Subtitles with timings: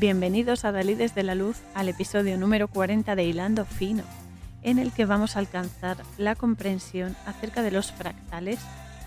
[0.00, 4.02] Bienvenidos a Dalí desde la Luz al episodio número 40 de Hilando Fino,
[4.62, 8.60] en el que vamos a alcanzar la comprensión acerca de los fractales,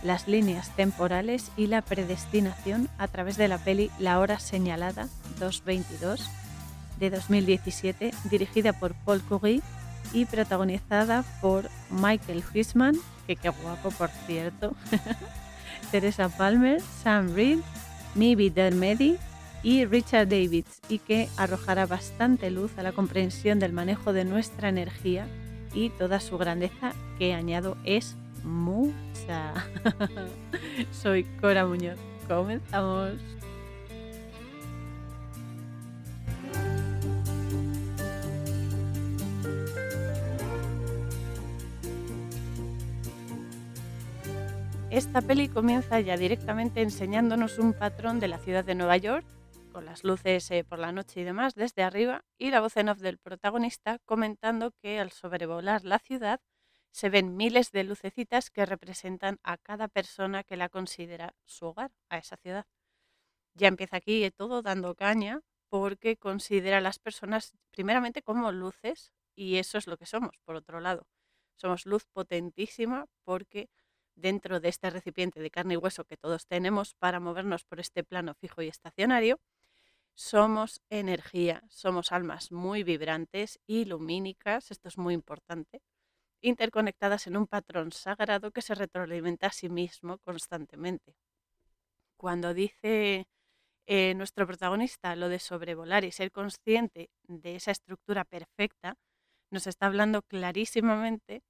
[0.03, 5.07] las líneas temporales y la predestinación a través de la peli La Hora Señalada
[5.39, 6.29] 222
[6.99, 9.63] de 2017, dirigida por Paul Curry
[10.13, 14.75] y protagonizada por Michael Huisman, que qué guapo por cierto,
[15.91, 17.61] Teresa Palmer, Sam Reed,
[18.13, 19.17] Nibi Dermedi
[19.63, 24.69] y Richard Davids, y que arrojará bastante luz a la comprensión del manejo de nuestra
[24.69, 25.27] energía
[25.73, 29.53] y toda su grandeza, que añado es mucha.
[30.91, 31.97] Soy Cora Muñoz.
[32.27, 33.13] Comenzamos.
[44.93, 49.25] Esta peli comienza ya directamente enseñándonos un patrón de la ciudad de Nueva York,
[49.73, 52.89] con las luces eh, por la noche y demás desde arriba, y la voz en
[52.89, 56.39] off del protagonista comentando que al sobrevolar la ciudad
[56.91, 61.91] se ven miles de lucecitas que representan a cada persona que la considera su hogar,
[62.09, 62.67] a esa ciudad.
[63.55, 69.57] Ya empieza aquí todo dando caña porque considera a las personas primeramente como luces y
[69.57, 71.07] eso es lo que somos, por otro lado.
[71.55, 73.69] Somos luz potentísima porque
[74.15, 78.03] dentro de este recipiente de carne y hueso que todos tenemos para movernos por este
[78.03, 79.39] plano fijo y estacionario,
[80.15, 85.81] somos energía, somos almas muy vibrantes y lumínicas, esto es muy importante,
[86.41, 91.15] interconectadas en un patrón sagrado que se retroalimenta a sí mismo constantemente.
[92.17, 93.27] Cuando dice
[93.87, 98.95] eh, nuestro protagonista lo de sobrevolar y ser consciente de esa estructura perfecta,
[99.51, 101.43] nos está hablando clarísimamente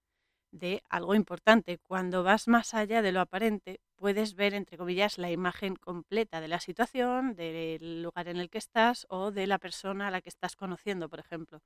[0.53, 1.79] de algo importante.
[1.79, 6.47] Cuando vas más allá de lo aparente, puedes ver, entre comillas, la imagen completa de
[6.49, 10.29] la situación, del lugar en el que estás o de la persona a la que
[10.29, 11.61] estás conociendo, por ejemplo,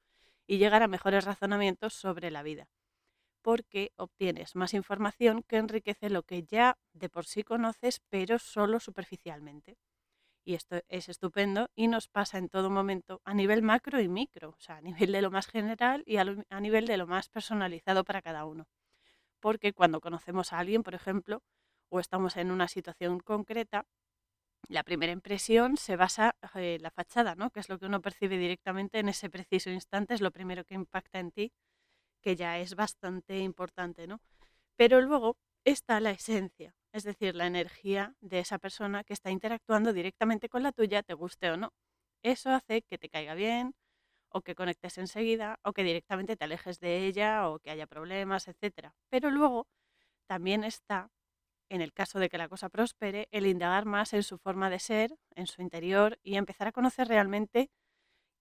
[0.48, 2.68] y llegar a mejores razonamientos sobre la vida,
[3.44, 8.80] porque obtienes más información que enriquece lo que ya de por sí conoces, pero solo
[8.80, 9.78] superficialmente.
[10.48, 14.52] Y esto es estupendo y nos pasa en todo momento a nivel macro y micro,
[14.52, 16.24] o sea, a nivel de lo más general y a,
[16.62, 18.66] nivel de lo más personalizado para cada uno
[19.42, 21.44] porque cuando conocemos a alguien, por ejemplo,
[21.90, 23.86] o estamos en una situación concreta,
[24.70, 27.50] la primera impresión se basa en eh, la fachada, ¿no?
[27.52, 30.76] que es lo que uno percibe directamente en ese preciso instante, es lo primero que
[30.76, 31.52] impacta en ti,
[32.22, 34.08] que ya es bastante importante.
[34.08, 34.22] ¿no?
[34.78, 39.94] Pero luego está la esencia, es decir, la energía de esa persona que está interactuando
[39.94, 41.74] directamente con la tuya, te guste o no.
[42.24, 43.76] Eso hace que te caiga bien,
[44.30, 48.48] o que conectes enseguida, o que directamente te alejes de ella, o que haya problemas,
[48.48, 48.94] etc.
[49.10, 49.68] Pero luego
[50.28, 51.10] también está,
[51.70, 54.80] en el caso de que la cosa prospere, el indagar más en su forma de
[54.80, 57.72] ser, en su interior, y empezar a conocer realmente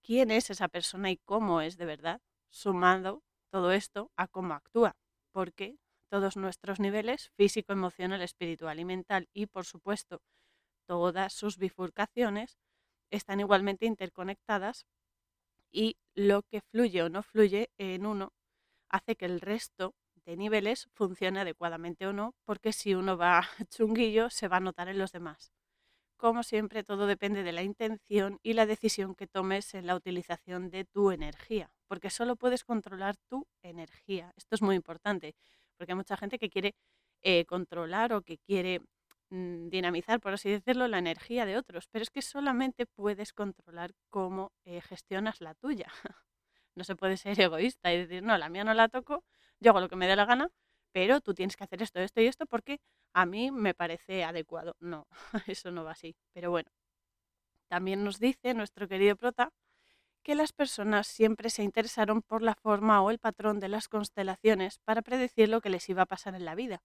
[0.03, 4.95] quién es esa persona y cómo es de verdad, sumando todo esto a cómo actúa,
[5.31, 5.77] porque
[6.09, 10.21] todos nuestros niveles, físico, emocional, espiritual y mental, y por supuesto
[10.85, 12.57] todas sus bifurcaciones,
[13.11, 14.85] están igualmente interconectadas
[15.71, 18.33] y lo que fluye o no fluye en uno
[18.89, 19.95] hace que el resto
[20.25, 24.89] de niveles funcione adecuadamente o no, porque si uno va chunguillo se va a notar
[24.89, 25.53] en los demás.
[26.17, 30.71] Como siempre, todo depende de la intención y la decisión que tomes en la utilización
[30.71, 34.33] de tu energía, porque solo puedes controlar tu energía.
[34.35, 35.35] Esto es muy importante,
[35.77, 36.75] porque hay mucha gente que quiere
[37.23, 38.81] eh, controlar o que quiere
[39.29, 43.91] Mm, dinamizar, por así decirlo, la energía de otros, pero es que solamente puedes controlar
[44.09, 45.87] cómo eh, gestionas la tuya.
[46.75, 49.23] no se puede ser egoísta y decir, no, la mía no la toco,
[49.59, 50.49] yo hago lo que me dé la gana,
[50.93, 52.79] pero tú tienes que hacer esto, esto y esto porque
[53.13, 54.75] a mí me parece adecuado.
[54.79, 55.07] No,
[55.47, 56.15] eso no va así.
[56.33, 56.69] Pero bueno,
[57.69, 59.51] también nos dice nuestro querido prota
[60.27, 64.77] que las personas siempre se interesaron por la forma o el patrón de las constelaciones
[64.79, 66.83] para predecir lo que les iba a pasar en la vida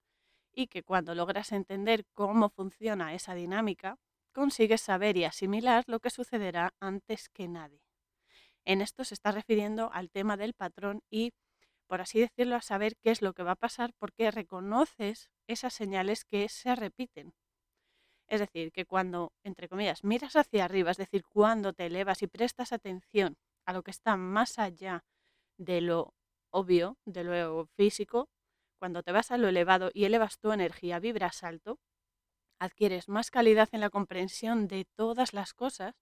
[0.53, 3.99] y que cuando logras entender cómo funciona esa dinámica,
[4.33, 7.83] consigues saber y asimilar lo que sucederá antes que nadie.
[8.65, 11.33] En esto se está refiriendo al tema del patrón y,
[11.89, 15.75] por así decirlo, a saber qué es lo que va a pasar porque reconoces esas
[15.75, 17.35] señales que se repiten.
[18.33, 22.29] Es decir, que cuando, entre comillas, miras hacia arriba, es decir, cuando te elevas y
[22.29, 23.37] prestas atención
[23.67, 25.05] a lo que está más allá
[25.59, 26.15] de lo
[26.51, 28.31] obvio, de lo físico,
[28.79, 31.79] cuando te vas a lo elevado y elevas tu energía, vibras alto,
[32.59, 35.95] adquieres más calidad en la comprensión de todas las cosas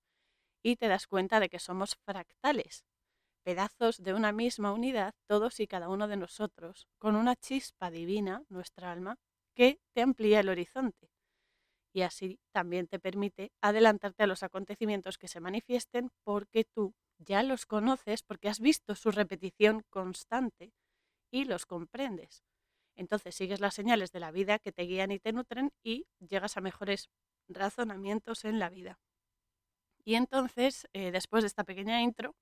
[0.63, 2.85] y te das cuenta de que somos fractales,
[3.43, 8.45] pedazos de una misma unidad, todos y cada uno de nosotros, con una chispa divina,
[8.49, 9.17] nuestra alma,
[9.53, 11.11] que te amplía el horizonte.
[11.93, 17.43] Y así también te permite adelantarte a los acontecimientos que se manifiesten porque tú ya
[17.43, 20.73] los conoces, porque has visto su repetición constante
[21.31, 22.45] y los comprendes.
[22.97, 26.57] Entonces sigues las señales de la vida que te guían y te nutren y llegas
[26.57, 27.11] a mejores
[27.49, 29.01] razonamientos en la vida.
[30.05, 32.35] Y entonces, eh, después de esta pequeña intro,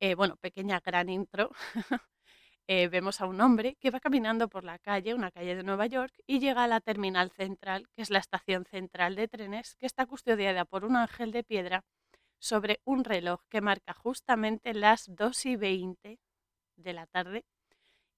[0.00, 1.50] eh, bueno, pequeña gran intro,
[2.68, 5.86] eh, vemos a un hombre que va caminando por la calle, una calle de Nueva
[5.86, 9.86] York, y llega a la terminal central, que es la estación central de trenes, que
[9.86, 11.84] está custodiada por un ángel de piedra
[12.38, 16.18] sobre un reloj que marca justamente las 2 y 20
[16.76, 17.44] de la tarde.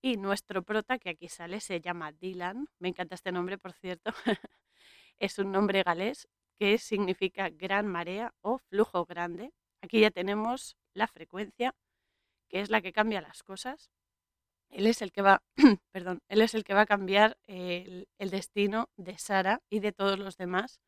[0.00, 2.68] Y nuestro prota, que aquí sale, se llama Dylan.
[2.78, 4.12] Me encanta este nombre, por cierto.
[5.18, 9.52] es un nombre galés que significa gran marea o flujo grande.
[9.82, 11.74] Aquí ya tenemos la frecuencia,
[12.48, 13.90] que es la que cambia las cosas.
[14.70, 15.42] Él es el que va,
[15.92, 20.18] perdón, él es el que va a cambiar el, destino de Sara y de todos
[20.18, 20.80] los demás.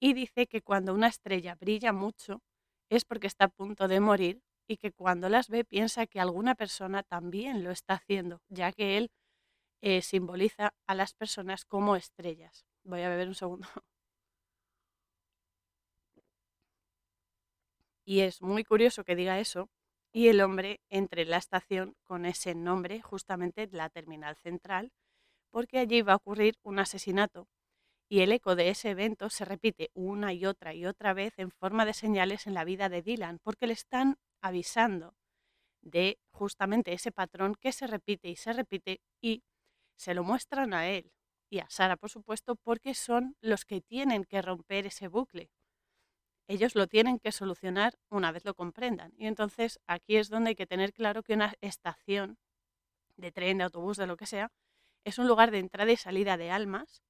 [0.00, 2.42] Y dice que cuando una estrella brilla mucho
[2.90, 6.54] es porque está a punto de morir y que cuando las ve piensa que alguna
[6.54, 9.10] persona también lo está haciendo, ya que él
[9.82, 12.66] eh, simboliza a las personas como estrellas.
[12.84, 13.68] Voy a beber un segundo.
[18.04, 19.68] Y es muy curioso que diga eso,
[20.12, 24.92] y el hombre entre en la estación con ese nombre, justamente la terminal central,
[25.50, 27.48] porque allí va a ocurrir un asesinato.
[28.08, 31.50] Y el eco de ese evento se repite una y otra y otra vez en
[31.50, 35.14] forma de señales en la vida de Dylan, porque le están avisando
[35.80, 39.42] de justamente ese patrón que se repite y se repite y
[39.96, 41.12] se lo muestran a él
[41.50, 45.50] y a Sara, por supuesto, porque son los que tienen que romper ese bucle
[46.48, 49.12] ellos lo tienen que solucionar una vez lo comprendan.
[49.16, 52.38] Y entonces aquí es donde hay que tener claro que una estación
[53.16, 54.50] de tren, de autobús, de lo que sea,
[55.04, 57.02] es un lugar de entrada y salida de almas,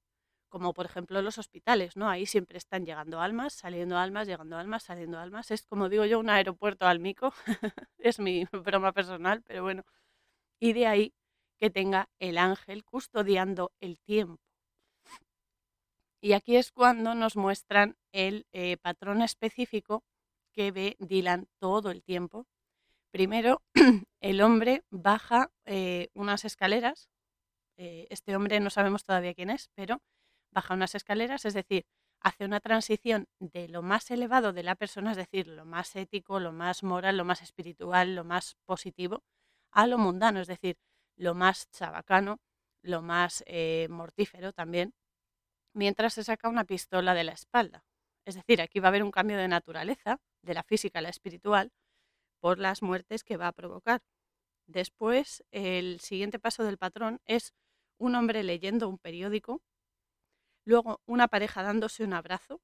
[0.49, 2.09] como por ejemplo los hospitales, ¿no?
[2.09, 5.51] Ahí siempre están llegando almas, saliendo almas, llegando almas, saliendo almas.
[5.51, 7.33] Es como digo yo, un aeropuerto almico,
[7.97, 9.83] es mi broma personal, pero bueno.
[10.59, 11.13] Y de ahí
[11.59, 14.42] que tenga el ángel custodiando el tiempo.
[16.23, 20.05] Y aquí es cuando nos muestran el eh, patrón específico
[20.53, 22.47] que ve Dylan todo el tiempo.
[23.11, 23.61] Primero,
[24.21, 27.09] el hombre baja eh, unas escaleras.
[27.75, 30.01] Eh, este hombre no sabemos todavía quién es, pero
[30.49, 31.85] baja unas escaleras, es decir,
[32.21, 36.39] hace una transición de lo más elevado de la persona, es decir, lo más ético,
[36.39, 39.25] lo más moral, lo más espiritual, lo más positivo,
[39.71, 40.77] a lo mundano, es decir,
[41.17, 42.39] lo más chabacano,
[42.81, 43.43] lo más
[43.89, 44.93] mortífero también,
[45.73, 47.83] mientras se saca una pistola de la espalda.
[48.25, 51.09] Es decir, aquí va a haber un cambio de naturaleza, de la física a la
[51.09, 51.71] espiritual,
[52.39, 54.01] por las muertes que va a provocar.
[54.67, 57.53] Después, el siguiente paso del patrón es
[57.97, 59.61] un hombre leyendo un periódico,
[60.65, 62.61] luego una pareja dándose un abrazo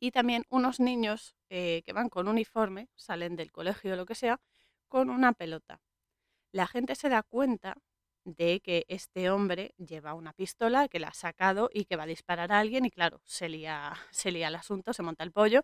[0.00, 4.14] y también unos niños eh, que van con uniforme, salen del colegio o lo que
[4.14, 4.40] sea,
[4.88, 5.80] con una pelota.
[6.52, 7.76] La gente se da cuenta
[8.24, 12.06] de que este hombre lleva una pistola, que la ha sacado y que va a
[12.06, 15.62] disparar a alguien y claro, se lía, se el asunto, se monta el pollo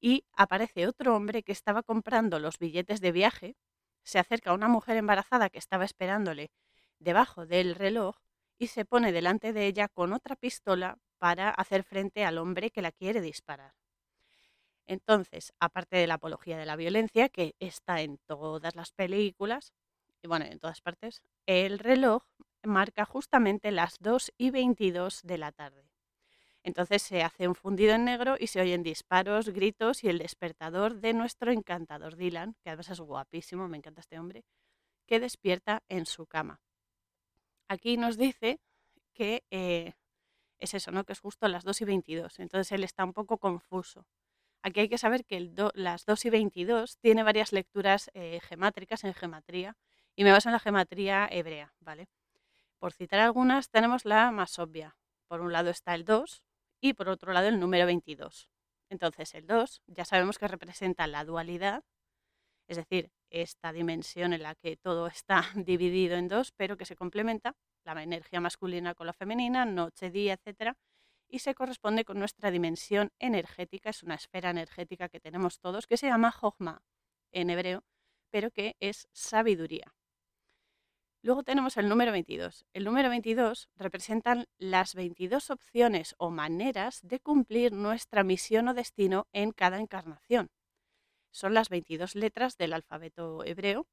[0.00, 3.56] y aparece otro hombre que estaba comprando los billetes de viaje,
[4.04, 6.50] se acerca a una mujer embarazada que estaba esperándole
[6.98, 8.16] debajo del reloj
[8.58, 12.82] y se pone delante de ella con otra pistola para hacer frente al hombre que
[12.82, 13.74] la quiere disparar.
[14.86, 19.72] Entonces, aparte de la apología de la violencia, que está en todas las películas,
[20.22, 22.24] y bueno, en todas partes, el reloj
[22.64, 25.88] marca justamente las 2 y 22 de la tarde.
[26.62, 31.00] Entonces se hace un fundido en negro y se oyen disparos, gritos y el despertador
[31.00, 34.44] de nuestro encantador Dylan, que además es guapísimo, me encanta este hombre,
[35.06, 36.60] que despierta en su cama.
[37.68, 38.60] Aquí nos dice
[39.14, 39.94] que eh,
[40.58, 41.04] es eso, ¿no?
[41.04, 42.38] que es justo las 2 y 22.
[42.40, 44.06] Entonces él está un poco confuso.
[44.62, 49.14] Aquí hay que saber que las 2 y 22 tiene varias lecturas eh, gemátricas en
[49.14, 49.76] gematría
[50.18, 52.08] y me baso en la geometría hebrea, ¿vale?
[52.80, 54.96] Por citar algunas, tenemos la más obvia.
[55.28, 56.42] Por un lado está el 2
[56.80, 58.50] y por otro lado el número 22.
[58.90, 61.84] Entonces el 2 ya sabemos que representa la dualidad,
[62.66, 66.96] es decir, esta dimensión en la que todo está dividido en dos, pero que se
[66.96, 70.74] complementa, la energía masculina con la femenina, noche, día, etc.
[71.28, 75.96] Y se corresponde con nuestra dimensión energética, es una esfera energética que tenemos todos, que
[75.96, 76.82] se llama Jogma
[77.30, 77.84] en hebreo,
[78.30, 79.94] pero que es sabiduría.
[81.20, 82.64] Luego tenemos el número 22.
[82.72, 89.26] El número 22 representan las 22 opciones o maneras de cumplir nuestra misión o destino
[89.32, 90.48] en cada encarnación.
[91.32, 93.86] Son las 22 letras del alfabeto hebreo.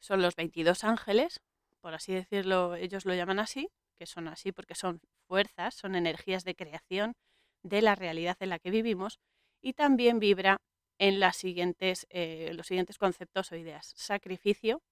[0.00, 1.40] Son los 22 ángeles,
[1.80, 6.44] por así decirlo, ellos lo llaman así, que son así porque son fuerzas, son energías
[6.44, 7.14] de creación
[7.62, 9.20] de la realidad en la que vivimos,
[9.60, 10.56] y también vibra
[10.98, 13.92] en eh, los siguientes conceptos o ideas.
[13.96, 14.82] Sacrificio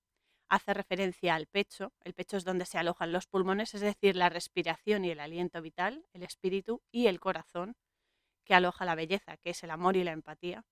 [0.51, 4.29] hace referencia al pecho, el pecho es donde se alojan los pulmones, es decir, la
[4.29, 7.77] respiración y el aliento vital, el espíritu y el corazón,
[8.45, 10.65] que aloja la belleza, que es el amor y la empatía,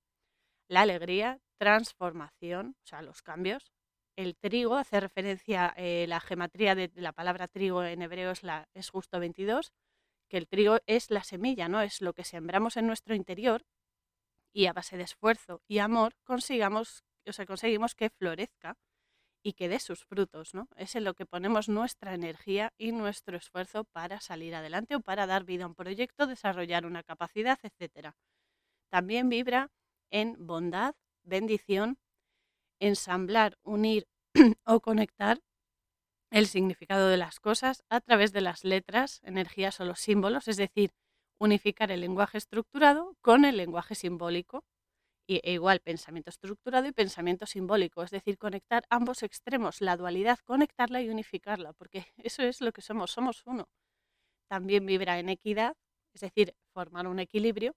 [0.67, 3.73] la alegría, transformación, o sea, los cambios.
[4.17, 8.69] El trigo hace referencia, eh, la gematría de la palabra trigo en hebreo es, la,
[8.75, 9.73] es justo 22,
[10.29, 11.81] que el trigo es la semilla, ¿no?
[11.83, 13.65] Es lo que sembramos en nuestro interior
[14.53, 18.77] y a base de esfuerzo y amor consigamos, o sea, conseguimos que florezca
[19.43, 20.69] y que dé sus frutos, ¿no?
[20.77, 25.27] Es en lo que ponemos nuestra energía y nuestro esfuerzo para salir adelante o para
[25.27, 28.13] dar vida a un proyecto, desarrollar una capacidad, etc.
[28.91, 29.71] También vibra
[30.11, 31.99] en bondad, bendición,
[32.81, 34.09] ensamblar, unir
[34.65, 35.41] o conectar
[36.31, 40.57] el significado de las cosas a través de las letras, energías o los símbolos, es
[40.57, 40.93] decir,
[41.39, 44.65] unificar el lenguaje estructurado con el lenguaje simbólico
[45.29, 50.39] y, e igual pensamiento estructurado y pensamiento simbólico, es decir, conectar ambos extremos, la dualidad,
[50.45, 53.69] conectarla y unificarla, porque eso es lo que somos, somos uno.
[54.49, 55.77] También vibra en equidad,
[56.15, 57.77] es decir, formar un equilibrio.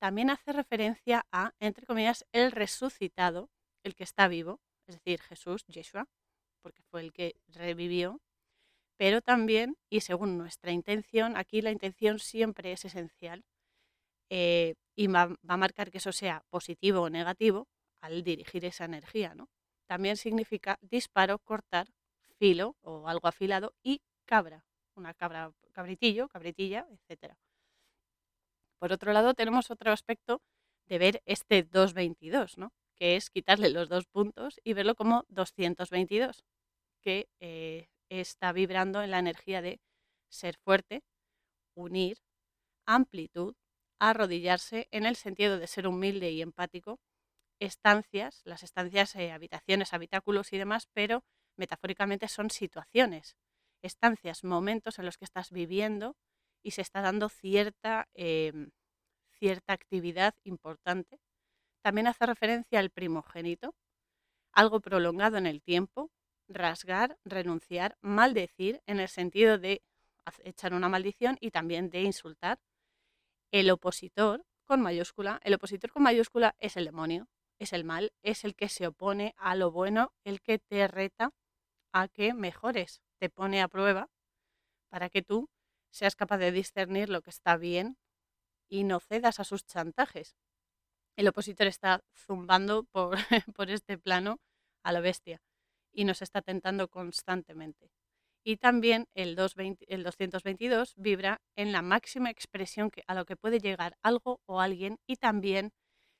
[0.00, 3.50] También hace referencia a, entre comillas, el resucitado,
[3.84, 6.06] el que está vivo, es decir, Jesús, Yeshua,
[6.62, 8.20] porque fue el que revivió,
[8.96, 13.44] pero también, y según nuestra intención, aquí la intención siempre es esencial,
[14.30, 17.68] eh, y va, a marcar que eso sea positivo o negativo
[18.00, 19.34] al dirigir esa energía.
[19.34, 19.48] ¿no?
[19.86, 21.88] También significa disparo, cortar,
[22.38, 27.34] filo o algo afilado y cabra, una cabra, cabritillo, cabritilla, etc.
[28.78, 30.42] Por otro lado, tenemos otro aspecto
[30.86, 32.72] de ver este 222, ¿no?
[32.96, 36.44] que es quitarle los dos puntos y verlo como 222,
[37.00, 39.80] que eh, está vibrando en la energía de
[40.28, 41.02] ser fuerte,
[41.74, 42.18] unir,
[42.86, 43.54] amplitud,
[44.10, 47.00] arrodillarse en el sentido de ser humilde y empático,
[47.60, 51.24] estancias, las estancias, eh, habitaciones, habitáculos y demás, pero
[51.56, 53.36] metafóricamente son situaciones,
[53.82, 56.16] estancias, momentos en los que estás viviendo
[56.62, 58.70] y se está dando cierta, em,
[59.38, 61.20] cierta actividad importante.
[61.82, 63.74] También hace referencia al primogénito,
[64.52, 66.10] algo prolongado en el tiempo,
[66.48, 69.82] rasgar, renunciar, maldecir, en el sentido de
[70.44, 72.58] echar una maldición y también de insultar.
[73.54, 77.28] El opositor con mayúscula, el opositor con mayúscula es el demonio,
[77.60, 81.30] es el mal, es el que se opone a lo bueno, el que te reta
[81.92, 84.10] a que mejores, te pone a prueba
[84.88, 85.48] para que tú
[85.92, 87.96] seas capaz de discernir lo que está bien
[88.68, 90.34] y no cedas a sus chantajes.
[91.14, 93.18] El opositor está zumbando por,
[93.54, 94.40] por este plano
[94.82, 95.40] a la bestia
[95.92, 97.92] y nos está tentando constantemente.
[98.46, 103.96] Y también el, 222 vibra en la máxima expresión que, a lo que puede llegar
[104.02, 105.72] algo o alguien y también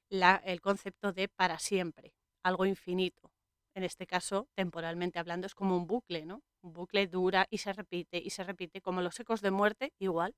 [0.09, 3.31] la, el concepto de para siempre, algo infinito.
[3.77, 6.43] En este caso, temporalmente hablando, es como un bucle, ¿no?
[6.63, 10.35] Un bucle dura y se repite y se repite como los ecos de muerte, igual.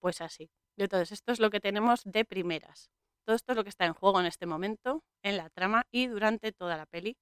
[0.00, 0.50] Pues así.
[0.76, 2.90] Entonces, esto es lo que tenemos de primeras.
[3.24, 6.06] Todo esto es lo que está en juego en este momento, en la trama y
[6.06, 7.16] durante toda la peli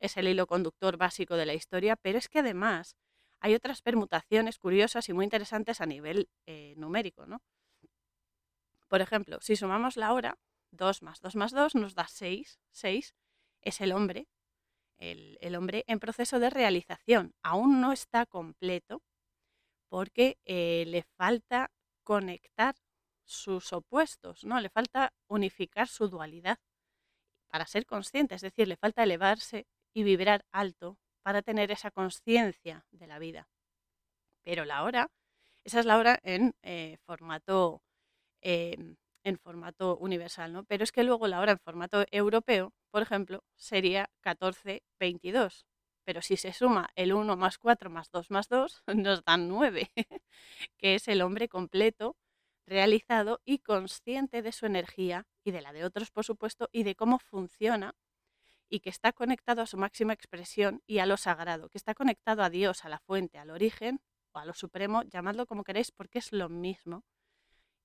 [0.00, 2.96] es el hilo conductor básico de la historia, pero es que además
[3.44, 7.26] hay otras permutaciones curiosas y muy interesantes a nivel eh, numérico.
[7.26, 7.42] ¿no?
[8.88, 10.38] Por ejemplo, si sumamos la hora,
[10.70, 12.58] 2 más 2 más 2 nos da 6.
[12.70, 13.14] 6
[13.60, 14.28] es el hombre,
[14.96, 17.34] el, hombre en proceso de realización.
[17.42, 19.02] Aún no está completo
[19.90, 21.70] porque eh, le falta
[22.02, 22.74] conectar
[23.26, 24.58] sus opuestos, ¿no?
[24.58, 26.58] Le falta unificar su dualidad
[27.48, 32.86] para ser consciente, es decir, le falta elevarse y vibrar alto para tener esa conciencia
[32.92, 33.48] de la vida.
[34.44, 35.10] Pero la hora,
[35.64, 37.82] esa es la hora en eh, formato
[38.42, 40.64] em, en formato universal, ¿no?
[40.64, 45.64] Pero es que luego la hora en formato europeo, por ejemplo, sería 14.22.
[46.04, 49.90] Pero si se suma el 1 más 4 más 2 más 2, nos dan 9,
[50.78, 52.16] que es el hombre completo,
[52.66, 56.94] realizado y consciente de su energía y de la de otros, por supuesto, y de
[56.94, 57.94] cómo funciona
[58.74, 62.42] y que está conectado a su máxima expresión y a lo sagrado, que está conectado
[62.42, 64.00] a Dios, a la fuente, al origen
[64.32, 67.04] o a lo supremo, llamadlo como queréis porque es lo mismo.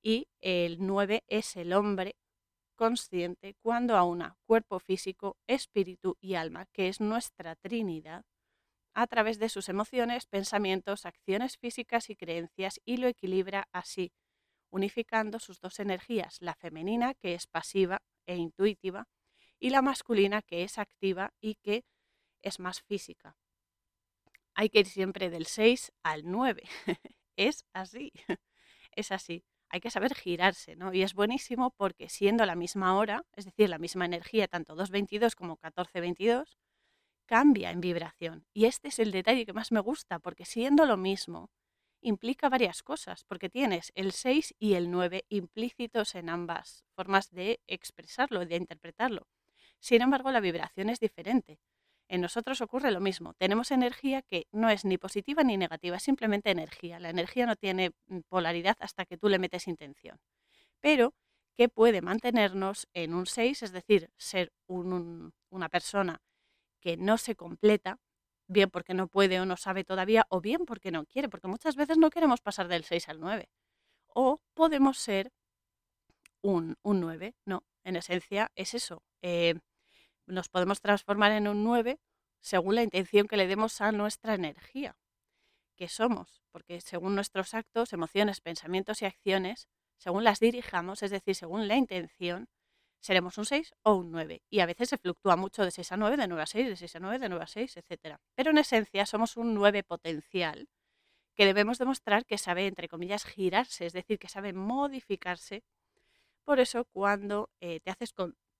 [0.01, 2.15] Y el 9 es el hombre
[2.75, 8.25] consciente cuando aúna cuerpo físico, espíritu y alma, que es nuestra Trinidad,
[8.95, 14.11] a través de sus emociones, pensamientos, acciones físicas y creencias y lo equilibra así,
[14.71, 19.07] unificando sus dos energías, la femenina, que es pasiva e intuitiva,
[19.59, 21.85] y la masculina que es activa y que
[22.41, 23.35] es más física.
[24.55, 26.63] hay que ir siempre del 6 al 9.
[27.37, 28.11] es así,
[28.95, 29.43] es así.
[29.69, 30.93] Hay que saber girarse, ¿no?
[30.93, 35.35] Y es buenísimo porque siendo la misma hora, es decir, la misma energía, tanto 2.22
[35.35, 36.57] como 14.22,
[37.27, 38.45] cambia en vibración.
[38.53, 41.51] Y este es el detalle que más me gusta, porque siendo lo mismo,
[42.01, 47.61] implica varias cosas, porque tienes el 6 y el 9 implícitos en ambas formas de
[47.67, 49.27] expresarlo, de interpretarlo.
[49.79, 51.59] Sin embargo, la vibración es diferente.
[52.07, 53.33] En nosotros ocurre lo mismo.
[53.35, 56.99] Tenemos energía que no es ni positiva ni negativa, es simplemente energía.
[56.99, 60.19] La energía no tiene mm, polaridad hasta que tú le metes intención.
[60.79, 61.13] Pero
[61.55, 66.21] que puede mantenernos en un 6, es decir, ser una persona
[66.79, 67.99] que no se completa,
[68.47, 71.75] bien porque no puede o no sabe todavía, o bien porque no quiere, porque muchas
[71.75, 73.49] veces no queremos pasar del 6 al 9.
[74.07, 75.31] O podemos ser
[76.41, 79.03] un, 9, no, en esencia es eso.
[79.21, 79.55] Eh,
[80.29, 81.99] nos podemos transformar en un 9
[82.39, 84.95] según la intención que le demos a nuestra energía,
[85.75, 89.67] que somos, porque según nuestros actos, emociones, pensamientos y acciones,
[89.97, 92.47] según las dirijamos, es decir, según la intención,
[92.99, 94.41] seremos un 6 o un 9.
[94.49, 96.75] Y a veces se fluctúa mucho de 6 a 9, de 9 a 6, de
[96.75, 98.17] 6 a 9, de 9 a 6, etc.
[98.35, 100.69] Pero en esencia somos un 9 potencial
[101.35, 105.63] que debemos demostrar que sabe, entre comillas, girarse, es decir, que sabe modificarse.
[106.43, 108.13] Por eso, cuando eh, te haces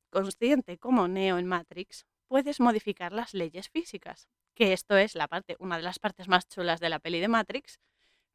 [0.10, 5.56] consciente como Neo en Matrix, puedes modificar las leyes físicas, que esto es la parte,
[5.60, 7.80] una de las partes más chulas de la peli de Matrix,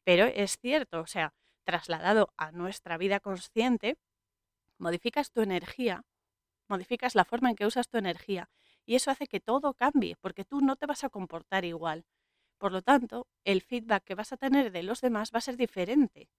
[0.03, 3.97] pero es cierto, o sea, trasladado a nuestra vida consciente,
[4.77, 6.03] modificas tu energía,
[6.67, 8.49] modificas la forma en que usas tu energía
[8.85, 12.05] y eso hace que todo cambie porque tú no te vas a comportar igual.
[12.57, 15.57] Por lo tanto, el feedback que vas a tener de los demás va a ser
[15.57, 16.29] diferente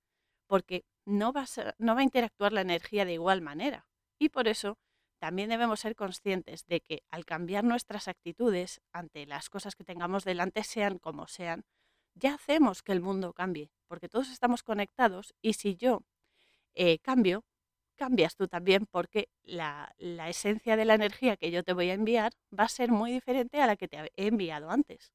[0.46, 3.86] porque no, vas no va a interactuar la energía de igual manera.
[4.18, 4.78] Y por eso
[5.18, 10.24] también debemos ser conscientes de que al cambiar nuestras actitudes ante las cosas que tengamos
[10.24, 11.64] delante, sean como sean,
[12.14, 16.02] ya hacemos que el mundo cambie, porque todos estamos conectados y si yo
[16.74, 17.44] eh, cambio,
[17.96, 19.94] cambias tú también porque la,
[20.28, 23.60] esencia de la energía que yo te voy a enviar va a ser muy diferente
[23.60, 25.12] a la que te he enviado antes.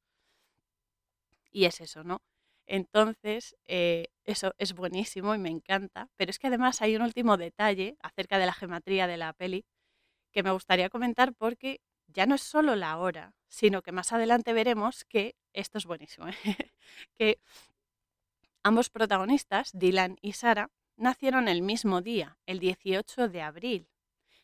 [1.51, 2.21] Y es eso, ¿no?
[2.65, 7.37] Entonces, eh, eso es buenísimo y me encanta, pero es que además hay un último
[7.37, 9.65] detalle acerca de la geometría de la peli
[10.31, 14.53] que me gustaría comentar porque ya no es solo la hora, sino que más adelante
[14.53, 16.33] veremos que esto es buenísimo, ¿eh?
[17.17, 17.39] que
[18.63, 23.89] ambos protagonistas, Dylan y Sara, nacieron el mismo día, el 18 de abril.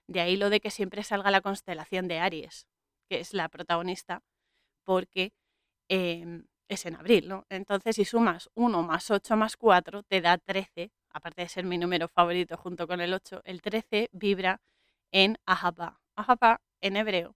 [0.08, 2.67] De ahí lo de que siempre salga la constelación de Aries,
[3.10, 4.23] que es la protagonista,
[4.84, 5.34] porque
[5.89, 7.45] em, es en abril, ¿no?
[7.50, 11.78] Entonces, si sumas 1 más 8 más 4, te da 13, aparte de ser mi
[11.78, 14.62] número favorito junto con el 8, el 13 vibra
[15.17, 15.99] en Ahaba.
[16.15, 17.36] Ahaba en hebreo,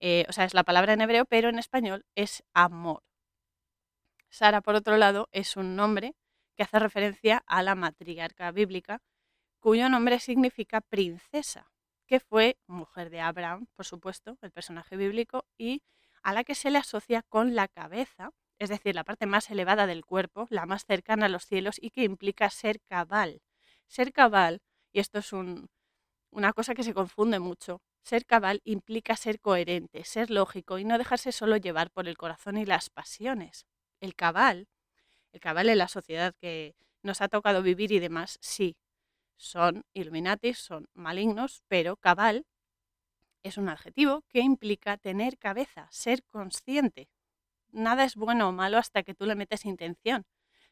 [0.00, 3.02] eh, o sea, es la palabra en hebreo, pero en español es amor.
[4.28, 6.14] Sara, por otro lado, es un nombre
[6.54, 9.00] que hace referencia a la matriarca bíblica,
[9.60, 11.70] cuyo nombre significa princesa,
[12.06, 15.82] que fue mujer de Abraham, por supuesto, el personaje bíblico, y
[16.22, 19.86] a la que se le asocia con la cabeza, es decir, la parte más elevada
[19.86, 23.40] del cuerpo, la más cercana a los cielos y que implica ser cabal.
[23.86, 24.60] Ser cabal,
[24.92, 25.32] y esto es
[26.30, 30.98] una cosa que se confunde mucho, ser cabal implica ser coherente, ser lógico y no
[30.98, 33.66] dejarse solo llevar por el corazón y las pasiones.
[34.00, 34.68] El cabal
[35.32, 38.76] el cabal en la sociedad que nos ha tocado vivir y demás, sí,
[39.36, 42.46] son Illuminatis, son malignos, pero cabal
[43.42, 47.08] es un adjetivo que implica tener cabeza, ser consciente.
[47.72, 50.26] Nada es bueno o malo hasta que tú le metes intención.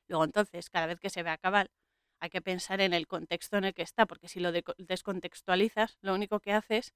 [0.09, 1.71] Luego entonces, cada vez que se vea cabal,
[2.21, 6.15] hay que pensar en el contexto en el que está, porque si lo descontextualizas, lo
[6.15, 6.93] único que haces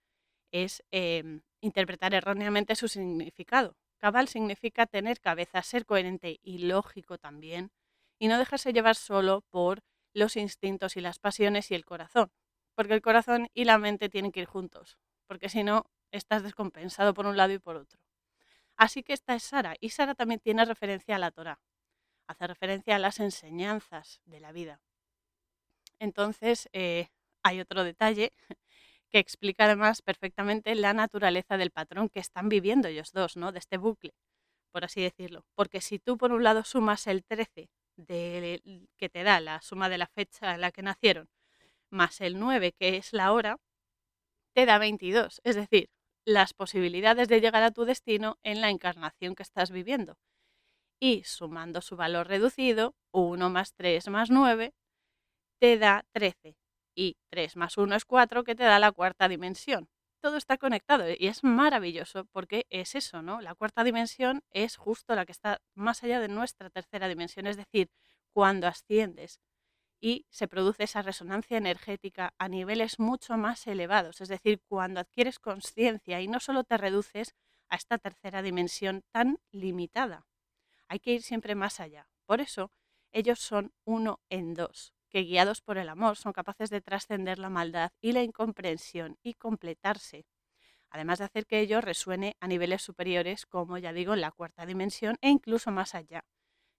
[0.51, 3.77] es em, interpretar erróneamente su significado.
[3.99, 7.71] Cabal significa tener cabeza, ser coherente y lógico también,
[8.19, 9.83] y no dejarse llevar solo por
[10.13, 12.33] los instintos y las pasiones y el corazón,
[12.75, 17.15] porque el corazón y la mente tienen que ir juntos, porque si no, estás descompensado
[17.15, 18.01] por un lado y por otro.
[18.77, 21.61] Así que esta es Sara, y Sara también tiene referencia a la Torah,
[22.27, 24.81] hace referencia a las enseñanzas de la vida.
[26.03, 27.09] Entonces, eh,
[27.45, 28.33] hay otro detalle
[29.11, 33.53] que explica además perfectamente la naturaleza del patrón que están viviendo ellos dos, ¿no?
[33.53, 34.13] De este bucle,
[34.73, 35.45] por así decirlo.
[35.55, 39.89] Porque si tú por un lado sumas el 13 de, que te da la suma
[39.89, 41.29] de la fecha en la que nacieron,
[41.91, 43.59] más el 9 que es la hora,
[44.55, 45.41] te da 22.
[45.45, 45.89] Es decir,
[46.25, 50.17] las posibilidades de llegar a tu destino en la encarnación que estás viviendo.
[51.01, 54.73] Y sumando su valor reducido, 1 más 3 más 9,
[55.63, 56.57] te da 13
[56.93, 59.89] y 3 más 1 es 4 que te da la cuarta dimensión.
[60.21, 63.41] todo está conectado y es maravilloso porque es eso, ¿no?
[63.41, 67.57] La cuarta dimensión es justo la que está más allá de nuestra tercera dimensión, es
[67.57, 67.91] decir,
[68.33, 69.41] cuando asciendes
[70.01, 75.39] y se produce esa resonancia energética a niveles mucho más elevados, es decir, cuando adquieres
[75.39, 77.37] conciencia y no solo te reduces
[77.69, 80.27] a esta tercera dimensión tan limitada.
[80.89, 82.09] Hay que ir siempre más allá.
[82.27, 82.73] Por eso,
[83.13, 87.51] ellos son uno en dos que guiados por el amor son capaces de trascender la
[87.51, 90.25] maldad y la incomprensión y completarse,
[90.91, 94.67] además de hacer que ello resuene a niveles superiores, como ya digo, en la cuarta
[94.67, 96.25] dimensión e incluso más allá,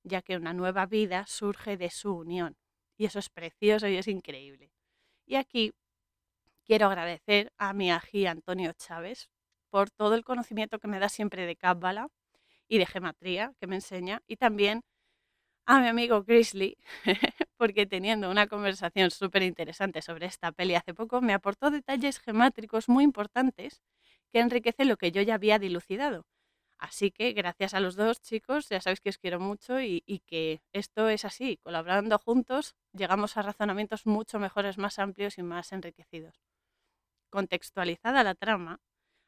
[0.04, 2.58] ya que una nueva vida surge de su unión.
[2.98, 4.72] Y eso es precioso y es increíble.
[5.26, 5.74] Y aquí
[6.66, 9.30] quiero agradecer a mi ají Antonio Chávez
[9.70, 12.08] por todo el conocimiento que me da siempre de Cábala
[12.68, 14.82] y de gematría que me enseña, y también
[15.66, 16.78] a mi amigo Grizzly,
[17.64, 22.90] porque teniendo una conversación súper interesante sobre esta peli hace poco, me aportó detalles gemátricos
[22.90, 23.82] muy importantes
[24.34, 26.26] que enriquecen lo que yo ya había dilucidado.
[26.78, 30.20] Así que gracias a los dos chicos, ya sabéis que os quiero mucho y, y,
[30.20, 35.72] que esto es así, colaborando juntos llegamos a razonamientos mucho mejores, más amplios y más
[35.72, 36.44] enriquecidos.
[37.30, 38.82] Contextualizada la trama,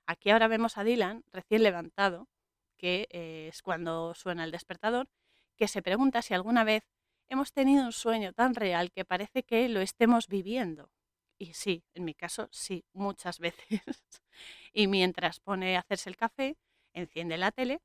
[0.08, 2.28] aquí ahora vemos a Dylan recién levantado,
[2.76, 5.08] que eh, es cuando suena el despertador,
[5.56, 6.84] que se pregunta si alguna vez
[7.30, 10.90] hemos tenido un sueño tan real que parece que lo estemos viviendo.
[11.38, 13.82] Y sí, en mi caso, sí, muchas veces.
[14.74, 16.58] y mientras pone a hacerse el café,
[16.94, 17.82] enciende la tele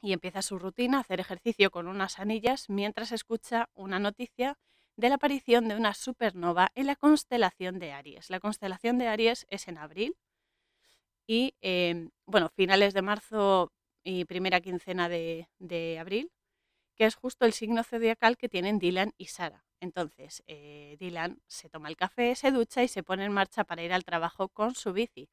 [0.00, 4.58] y empieza su rutina, a hacer ejercicio con unas anillas mientras escucha una noticia
[4.96, 8.30] de la aparición de una supernova en la constelación de Aries.
[8.30, 10.16] La constelación de Aries es en abril
[11.26, 16.30] y, em, bueno, finales de marzo y primera quincena de, de abril
[16.98, 19.64] que es justo el signo zodiacal que tienen Dylan y Sara.
[19.80, 23.84] Entonces, eh, Dylan se toma el café, se ducha y se pone en marcha para
[23.84, 25.28] ir al trabajo con su bici.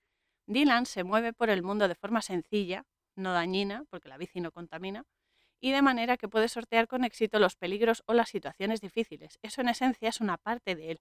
[0.46, 4.52] Dylan se mueve por el mundo de forma sencilla, no dañina, porque la bici no
[4.52, 5.06] contamina,
[5.60, 9.40] y de manera que puede sortear con éxito los peligros o las situaciones difíciles.
[9.42, 11.00] Eso en esencia es una parte de él.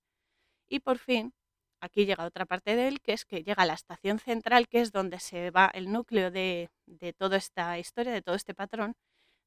[0.67, 1.35] Y por fin,
[1.81, 4.81] aquí llega otra parte de él, que es que llega a la estación central, que
[4.81, 8.95] es donde se va el núcleo de, de toda esta historia, de todo este patrón,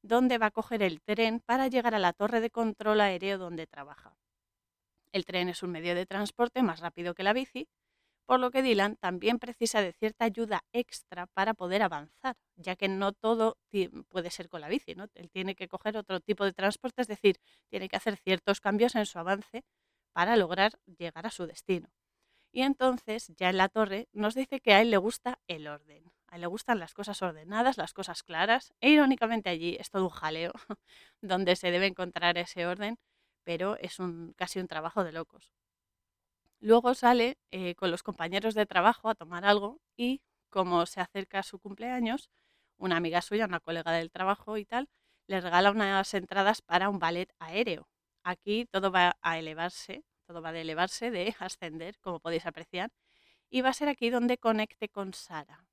[0.02, 3.66] donde va a coger el tren para llegar a la torre de control aéreo donde
[3.66, 4.16] trabaja.
[5.12, 7.68] El tren es un medio de transporte más rápido que la bici,
[8.26, 12.88] por lo que Dylan también precisa de cierta ayuda extra para poder avanzar, ya que
[12.88, 13.58] no todo
[14.08, 15.06] puede ser con la bici, ¿no?
[15.14, 17.38] Él tiene que coger otro tipo de transporte, es decir,
[17.70, 19.64] tiene que hacer ciertos cambios en su avance
[20.12, 21.90] para lograr llegar a su destino.
[22.52, 26.12] Y entonces, ya en la torre, nos dice que a él le gusta el orden.
[26.28, 30.04] A él le gustan las cosas ordenadas, las cosas claras, e irónicamente allí es todo
[30.04, 30.52] un jaleo
[31.22, 32.98] donde se debe encontrar ese orden,
[33.44, 35.50] pero es un, casi un trabajo de locos.
[36.60, 41.42] Luego sale eh, con los compañeros de trabajo a tomar algo y como se acerca
[41.42, 42.30] su cumpleaños,
[42.78, 44.88] una amiga suya, una colega del trabajo y tal,
[45.26, 47.88] le regala unas entradas para un ballet aéreo.
[48.24, 52.90] Aquí todo va a elevarse, todo va a elevarse, de ascender, como podéis apreciar,
[53.50, 55.68] y va a ser aquí donde conecte con Sara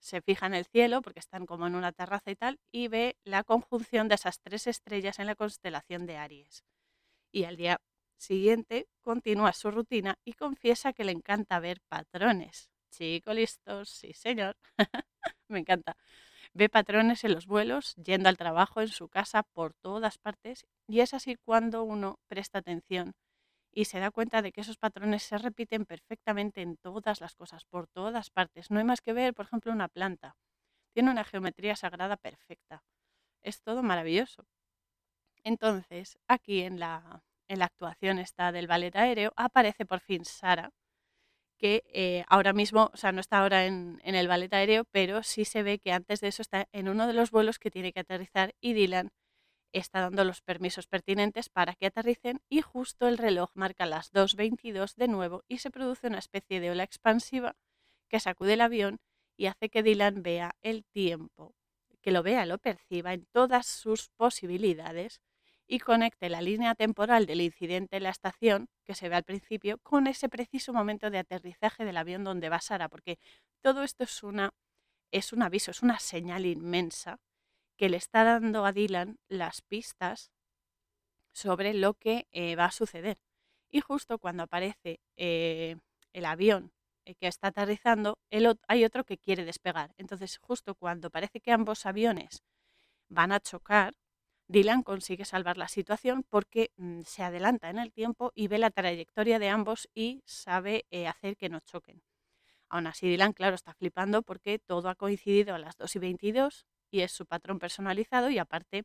[0.00, 3.16] se fija en el cielo, porque están como en una terraza y tal, y ve
[3.24, 6.64] la conjunción de esas tres estrellas en la constelación de Aries.
[7.32, 7.80] Y al día
[8.16, 12.70] siguiente continúa su rutina y confiesa que le encanta ver patrones.
[12.90, 14.56] Chico listos, sí señor,
[15.48, 15.96] me encanta.
[16.54, 21.00] Ve patrones en los vuelos, yendo al trabajo, en su casa, por todas partes, y
[21.00, 23.14] es así cuando uno presta atención
[23.72, 27.64] y se da cuenta de que esos patrones se repiten perfectamente en todas las cosas,
[27.64, 28.70] por todas partes.
[28.70, 30.36] No hay más que ver, por ejemplo, una planta.
[30.94, 32.82] Tiene una geometría sagrada perfecta.
[33.42, 34.46] Es todo maravilloso.
[35.44, 40.70] Entonces, aquí en la, en la actuación esta del ballet aéreo, aparece por fin Sara,
[41.58, 45.22] que eh, ahora mismo, o sea, no está ahora en, en, el ballet aéreo, pero
[45.22, 47.92] sí se ve que antes de eso está en uno de los vuelos que tiene
[47.92, 49.10] que aterrizar y Dylan
[49.72, 54.94] está dando los permisos pertinentes para que aterricen y justo el reloj marca las 2.22
[54.96, 57.56] de nuevo y se produce una especie de ola expansiva
[58.08, 58.98] que sacude el avión
[59.36, 61.54] y hace que Dylan vea el tiempo,
[62.00, 65.20] que lo vea, lo perciba en todas sus posibilidades
[65.66, 69.78] y conecte la línea temporal del incidente en la estación, que se ve al principio,
[69.78, 73.18] con ese preciso momento de aterrizaje del avión donde va Sara, porque
[73.60, 74.54] todo esto es, una,
[75.12, 77.20] es un aviso, es una señal inmensa
[77.78, 80.32] que le está dando a Dylan las pistas
[81.32, 83.18] sobre lo que eh, va a suceder.
[83.70, 85.76] Y justo cuando aparece eh,
[86.12, 86.72] el avión
[87.04, 88.18] eh, que está aterrizando,
[88.66, 89.94] hay otro que quiere despegar.
[89.96, 92.42] Entonces, justo cuando parece que ambos aviones
[93.08, 93.94] van a chocar,
[94.48, 98.70] Dylan consigue salvar la situación porque mm, se adelanta en el tiempo y ve la
[98.70, 102.02] trayectoria de ambos y sabe hacer que no choquen.
[102.70, 106.66] Aún así, Dylan, claro, está flipando porque todo ha coincidido a las 2 y 22
[106.90, 108.84] y es su patrón personalizado y aparte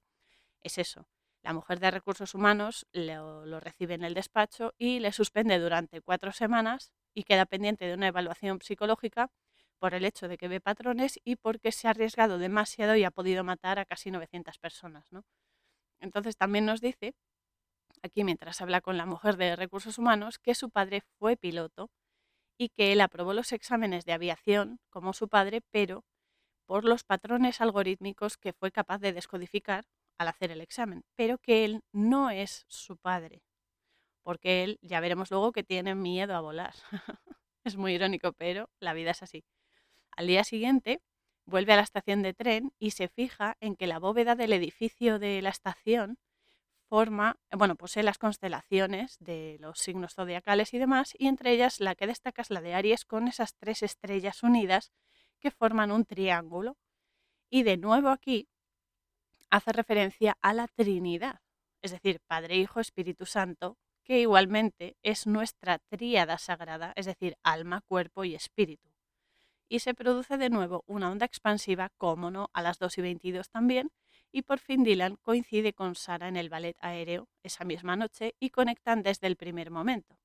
[0.61, 1.07] es eso.
[1.43, 6.31] La mujer de recursos humanos lo, recibe en el despacho y le suspende durante cuatro
[6.31, 9.29] semanas y queda pendiente de una evaluación psicológica
[9.77, 13.11] por el hecho de que ve patrones y porque se ha arriesgado demasiado y ha
[13.11, 15.11] podido matar a casi 900 personas.
[15.11, 15.25] ¿no?
[15.99, 17.13] Entonces también nos dice,
[18.01, 21.91] aquí mientras habla con la mujer de recursos humanos, que su padre fue piloto
[22.57, 26.05] y que él aprobó los exámenes de aviación como su padre, pero
[26.65, 29.85] por los patrones algorítmicos que fue capaz de descodificar
[30.17, 33.43] al hacer el examen, pero que él no es su padre,
[34.23, 36.73] porque él ya veremos luego que tiene miedo a volar.
[37.63, 39.43] es muy irónico, pero la vida es así.
[40.11, 41.01] Al día siguiente
[41.45, 45.19] vuelve a la estación de tren y se fija en que la bóveda del edificio
[45.19, 46.17] de la estación
[46.87, 51.95] forma, bueno, posee las constelaciones de los signos zodiacales y demás, y entre ellas la
[51.95, 54.91] que destaca es la de Aries con esas tres estrellas unidas
[55.39, 56.77] que forman un triángulo.
[57.49, 58.47] Y de nuevo aquí
[59.49, 61.41] hace referencia a la Trinidad,
[61.81, 67.81] es decir, Padre, Hijo, Espíritu Santo, que igualmente es nuestra tríada sagrada, es decir, alma,
[67.81, 68.93] cuerpo y espíritu
[69.73, 73.49] y se produce de nuevo una onda expansiva, como no, a las 2 y 22
[73.49, 73.91] también,
[74.31, 78.51] y por fin Dylan coincide con Sara en el ballet aéreo esa misma noche y
[78.51, 80.19] conectan desde el primer momento.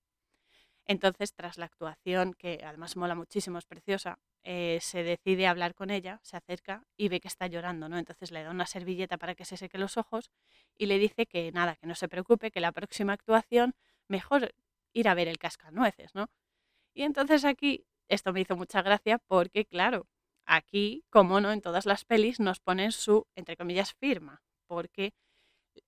[0.85, 4.19] Entonces, tras la actuación, que además mola muchísimo, es preciosa,
[4.51, 7.99] eh, se decide hablar con ella, se acerca y ve que está llorando, ¿no?
[7.99, 10.31] Entonces le da una servilleta para que se seque los ojos
[10.79, 13.75] y le dice que nada, que no se preocupe, que la próxima actuación
[14.09, 14.55] mejor
[14.95, 16.31] ir a ver el cascanueces, ¿no?
[16.95, 20.07] Y entonces aquí esto me hizo mucha gracia porque, claro,
[20.47, 25.13] aquí, como no, en todas las pelis nos ponen su, entre comillas, firma, porque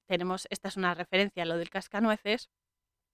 [0.04, 2.50] tenemos, esta es una referencia a lo del cascanueces,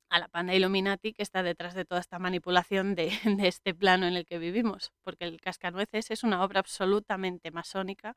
[0.09, 4.14] a la panda Illuminati que está detrás de toda esta manipulación de, este plano en
[4.14, 8.14] el que vivimos, porque el cascanueces es una obra absolutamente masónica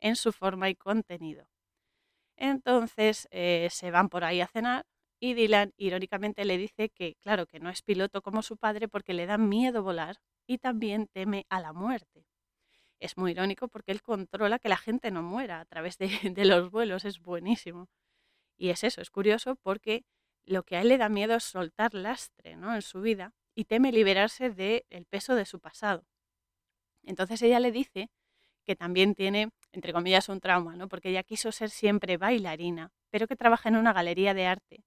[0.00, 1.46] en su forma y contenido.
[2.36, 4.86] Entonces eh, se van por ahí a cenar
[5.20, 9.12] y Dylan irónicamente le dice que, claro, que no es piloto como su padre porque
[9.12, 12.24] le da miedo volar y también teme a la muerte.
[13.00, 16.08] Es muy irónico porque él controla que la gente no muera a través de,
[16.46, 17.88] los vuelos, es buenísimo.
[18.56, 20.04] Y es eso, es curioso porque
[20.50, 22.74] lo que a él le da miedo es soltar lastre ¿no?
[22.74, 26.04] en su vida y teme liberarse del peso de su pasado.
[27.04, 28.10] Entonces ella le dice
[28.64, 30.88] que también tiene, entre comillas, un trauma, ¿no?
[30.88, 34.84] porque ella quiso ser siempre bailarina, pero que trabaja en una galería de arte.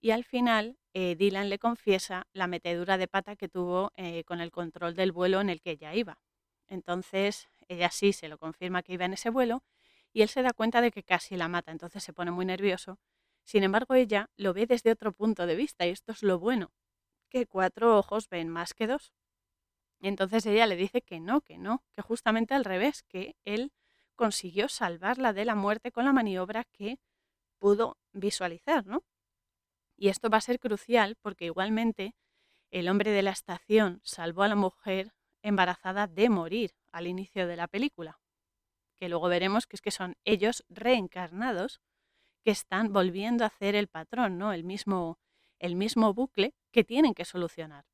[0.00, 4.40] Y al final eh, Dylan le confiesa la metedura de pata que tuvo eh, con
[4.40, 6.18] el control del vuelo en el que ella iba.
[6.68, 9.62] Entonces, ella sí se lo confirma que iba en ese vuelo
[10.12, 12.98] y él se da cuenta de que casi la mata, entonces se pone muy nervioso.
[13.46, 16.72] Sin embargo, ella lo ve desde otro punto de vista y esto es lo bueno,
[17.30, 19.12] que cuatro ojos ven más que dos.
[20.00, 23.72] Entonces ella le dice que no, que no, que justamente al revés, que él
[24.16, 26.98] consiguió salvarla de la muerte con la maniobra que
[27.60, 29.04] pudo visualizar, ¿no?
[29.96, 32.16] Y esto va a ser crucial porque igualmente
[32.72, 37.56] el hombre de la estación salvó a la mujer embarazada de morir al inicio de
[37.56, 38.18] la película,
[38.96, 41.80] que luego veremos que es que son ellos reencarnados
[42.46, 44.52] que están volviendo a hacer el patrón, ¿no?
[44.52, 45.18] El mismo,
[45.58, 47.86] el mismo bucle que tienen que solucionar.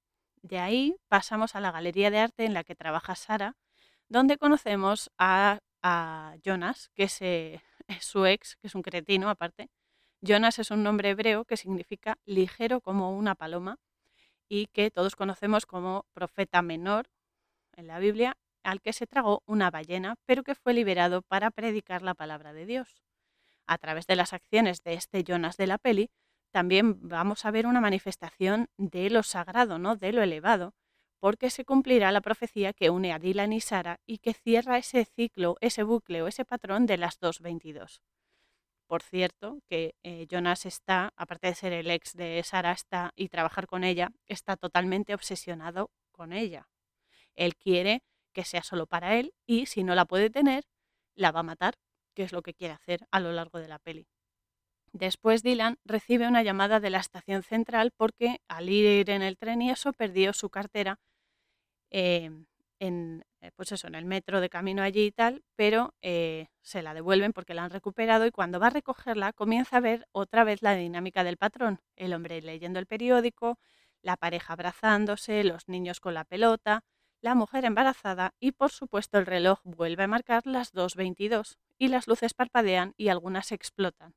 [0.42, 3.56] De ahí pasamos a la galería de arte en la que trabaja Sara,
[4.10, 9.30] donde conocemos a, a Jonas, que es, eh, es su ex, que es un cretino
[9.30, 9.70] aparte,
[10.20, 13.78] Jonas es un nombre hebreo que significa ligero como una paloma
[14.50, 17.08] y que todos conocemos como profeta menor
[17.74, 22.02] en la Biblia, al que se tragó una ballena, pero que fue liberado para predicar
[22.02, 23.02] la palabra de Dios.
[23.66, 26.10] A través de las acciones de este Jonas de la peli,
[26.50, 29.96] también vamos a ver una manifestación de lo sagrado, ¿no?
[29.96, 30.74] de lo elevado,
[31.18, 35.04] porque se cumplirá la profecía que une a Dylan y Sara y que cierra ese
[35.04, 38.00] ciclo, ese bucle o ese patrón de las 2.22
[38.92, 43.30] por cierto, que eh, Jonas está, aparte de ser el ex de Sara está, y
[43.30, 46.68] trabajar con ella, está totalmente obsesionado con ella.
[47.34, 48.02] Él quiere
[48.34, 50.64] que sea solo para él y si no la puede tener,
[51.14, 51.76] la va a matar,
[52.14, 54.06] que es lo que quiere hacer a lo largo de la peli.
[54.92, 59.62] Después Dylan recibe una llamada de la estación central porque al ir en el tren
[59.62, 61.00] y eso perdió su cartera
[61.90, 62.46] em,
[62.78, 66.82] en, eh, pues eso, en el metro de camino allí y tal, pero eh, se
[66.82, 70.44] la devuelven porque la han recuperado y cuando va a recogerla comienza a ver otra
[70.44, 71.80] vez la dinámica del patrón.
[71.96, 73.58] El hombre leyendo el periódico,
[74.02, 76.84] la pareja abrazándose, los niños con la pelota,
[77.22, 82.06] la mujer embarazada y por supuesto el reloj vuelve a marcar las 2.22 y las
[82.06, 84.14] luces parpadean y algunas explotan.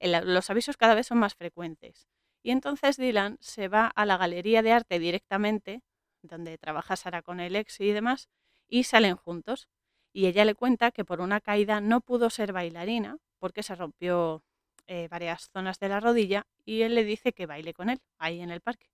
[0.00, 2.08] los avisos cada vez son más frecuentes.
[2.42, 5.82] Y entonces Dylan se va a la galería de arte directamente
[6.22, 8.28] donde trabaja Sara con el ex y demás,
[8.68, 9.68] y salen juntos.
[10.12, 14.44] Y ella le cuenta que por una caída no pudo ser bailarina porque se rompió
[14.86, 18.40] eh, varias zonas de la rodilla y él le dice que baile con él ahí
[18.40, 18.90] en el parque.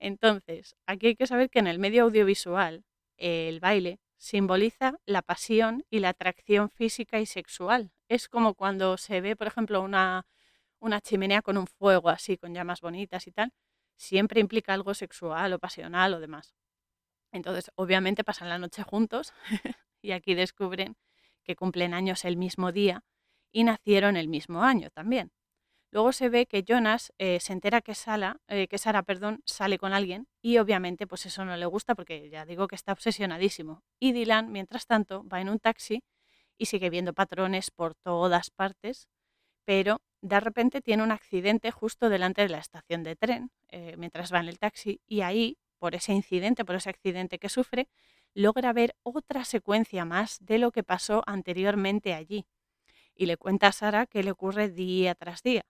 [0.00, 2.84] Entonces, aquí hay que saber que en el medio audiovisual
[3.16, 7.92] el baile simboliza la pasión y la atracción física y sexual.
[8.08, 10.26] Es como cuando se ve, por ejemplo, una,
[10.80, 13.52] una chimenea con un fuego así, con llamas bonitas y tal,
[13.96, 16.54] siempre implica algo sexual o pasional o demás.
[17.32, 19.32] Entonces, obviamente pasan la noche juntos
[20.02, 20.96] y aquí descubren
[21.44, 23.04] que cumplen años el mismo día
[23.52, 25.32] y nacieron el mismo año también.
[25.94, 29.04] Luego se ve que Jonas eh, se entera que, Sara, eh, que Sara
[29.44, 32.90] sale con alguien y obviamente pues eso no le gusta porque ya digo que está
[32.90, 33.84] obsesionadísimo.
[34.00, 36.02] Y Dylan, mientras tanto, va en un taxi
[36.58, 39.08] y sigue viendo patrones por todas partes,
[39.64, 44.34] pero de repente tiene un accidente justo delante de la estación de tren eh, mientras
[44.34, 47.86] va en el taxi y ahí, por ese incidente, por ese accidente que sufre,
[48.34, 52.46] logra ver otra secuencia más de lo que pasó anteriormente allí.
[53.14, 55.64] Y le cuenta a Sara que le ocurre día tras día.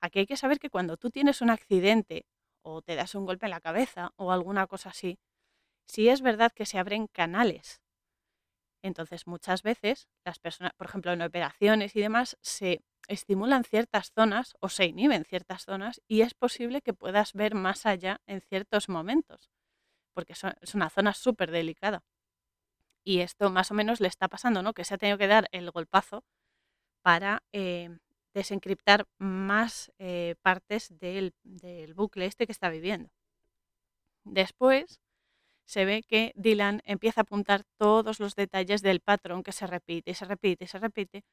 [0.00, 2.26] Aquí hay que saber que cuando tú tienes un accidente
[2.62, 5.18] o te das un golpe en la cabeza o alguna cosa así,
[5.86, 7.80] sí es verdad que se abren canales.
[8.82, 14.54] Entonces muchas veces las personas, por ejemplo en operaciones y demás, se estimulan ciertas zonas
[14.60, 18.88] o se inhiben ciertas zonas y es posible que puedas ver más allá en ciertos
[18.88, 19.50] momentos,
[20.14, 22.04] porque es una zona súper delicada.
[23.04, 24.72] Y esto más o menos le está pasando, ¿no?
[24.74, 26.24] Que se ha tenido que dar el golpazo
[27.02, 27.98] para eh,
[28.34, 31.34] desencriptar más eh, partes del,
[31.94, 33.10] bucle este que está viviendo.
[34.24, 35.00] Después
[35.64, 40.10] se ve que Dylan empieza a apuntar todos los detalles del patrón que se repite
[40.10, 41.24] y se repite y se repite.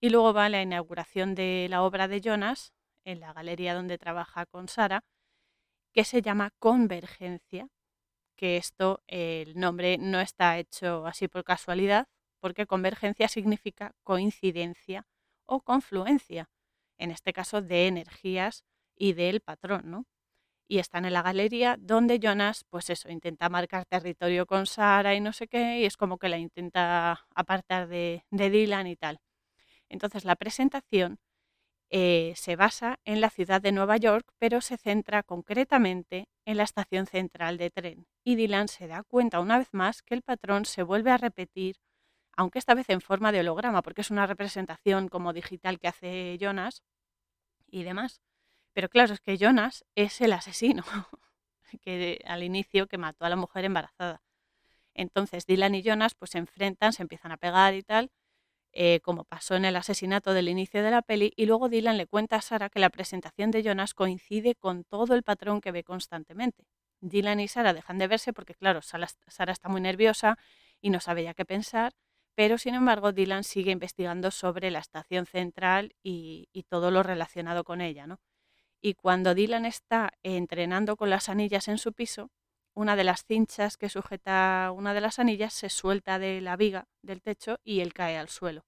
[0.00, 2.72] Y luego va a la inauguración de la obra de Jonas
[3.04, 5.04] en la galería donde trabaja con Sara,
[5.92, 7.68] que se llama Convergencia,
[8.36, 12.06] que esto, el nombre no está hecho así por casualidad,
[12.40, 15.06] porque convergencia significa coincidencia
[15.46, 16.50] o confluencia,
[16.98, 18.64] en este caso de energías
[18.96, 20.06] y del patrón, ¿no?
[20.68, 25.20] Y están en la galería donde Jonas, pues eso, intenta marcar territorio con Sara y
[25.20, 29.20] no sé qué, y es como que la intenta apartar de, de Dylan y tal.
[29.88, 31.18] Entonces la presentación
[31.90, 36.64] eh, se basa en la ciudad de Nueva York, pero se centra concretamente en la
[36.64, 38.06] estación central de tren.
[38.24, 41.76] Y Dylan se da cuenta una vez más que el patrón se vuelve a repetir
[42.36, 46.38] aunque esta vez en forma de holograma, porque es una representación como digital que hace
[46.38, 46.82] Jonas
[47.66, 48.20] y demás.
[48.72, 50.84] Pero claro, es que Jonas es el asesino
[51.82, 54.22] que al inicio que mató a la mujer embarazada.
[54.94, 58.10] Entonces Dylan y Jonas pues se enfrentan, se empiezan a pegar y tal,
[58.72, 62.06] eh, como pasó en el asesinato del inicio de la peli, y luego Dylan le
[62.06, 65.84] cuenta a Sara que la presentación de Jonas coincide con todo el patrón que ve
[65.84, 66.66] constantemente.
[67.00, 70.38] Dylan y Sara dejan de verse porque, claro, Sara está muy nerviosa
[70.80, 71.94] y no sabe ya qué pensar,
[72.36, 77.80] pero sin embargo Dylan sigue investigando sobre la estación central y, todo lo relacionado con
[77.80, 78.06] ella.
[78.06, 78.20] ¿no?
[78.80, 82.30] Y cuando Dylan está entrenando con las anillas en su piso,
[82.74, 86.86] una de las cinchas que sujeta una de las anillas se suelta de la viga
[87.02, 88.66] del techo y él cae al suelo.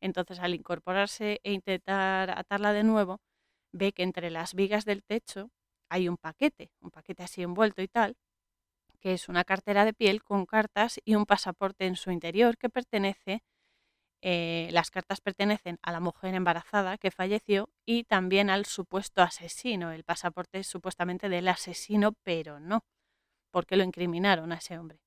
[0.00, 3.20] Entonces al incorporarse e intentar atarla de nuevo,
[3.72, 5.50] ve que entre las vigas del techo
[5.90, 8.16] hay un paquete, un paquete así envuelto y tal,
[9.02, 12.70] que es una cartera de piel con cartas y un pasaporte en su interior que
[12.70, 13.42] pertenece,
[14.22, 19.90] eh, las cartas pertenecen a la mujer embarazada que falleció y también al supuesto asesino.
[19.90, 22.84] El pasaporte es supuestamente del asesino, pero no,
[23.50, 25.00] porque lo incriminaron a ese hombre.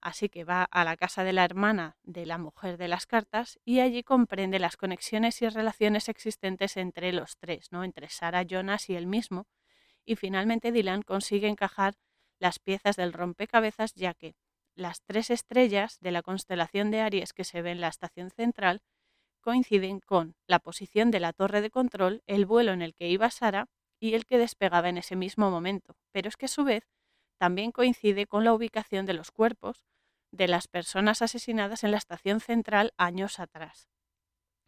[0.00, 3.58] Así que va a la casa de la hermana de la mujer de las cartas
[3.64, 7.82] y allí comprende las conexiones y relaciones existentes entre los tres, ¿no?
[7.82, 9.48] entre Sara, Jonas y él mismo.
[10.06, 11.96] Y finalmente Dylan consigue encajar
[12.40, 14.34] las piezas del rompecabezas, ya que
[14.74, 18.80] las tres estrellas de la constelación de Aries que se ve en la estación central
[19.40, 23.30] coinciden con la posición de la torre de control, el vuelo en el que iba
[23.30, 23.66] Sara
[24.00, 25.96] y el que despegaba en ese mismo momento.
[26.12, 26.88] Pero es que a su vez
[27.38, 29.84] también coincide con la ubicación de los cuerpos
[30.32, 33.88] de las personas asesinadas en la estación central años atrás.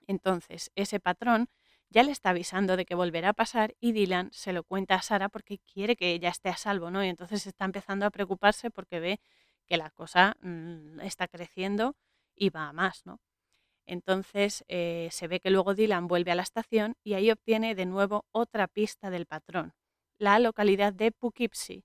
[0.07, 1.49] Entonces, ese patrón
[1.93, 5.03] ya le está avisando de que volverá a pasar y Dylan se lo cuenta a
[5.03, 7.05] Sara porque quiere que ella esté a salvo, ¿no?
[7.05, 9.21] Y entonces está empezando a preocuparse porque ve
[9.67, 11.95] que la cosa mm, está creciendo
[12.35, 13.21] y va a más, ¿no?
[13.87, 17.87] Entonces eh, se ve que luego Dylan vuelve a la estación y ahí obtiene de
[17.87, 19.75] nuevo otra pista del patrón,
[20.19, 21.85] la localidad de Poughkeepsie.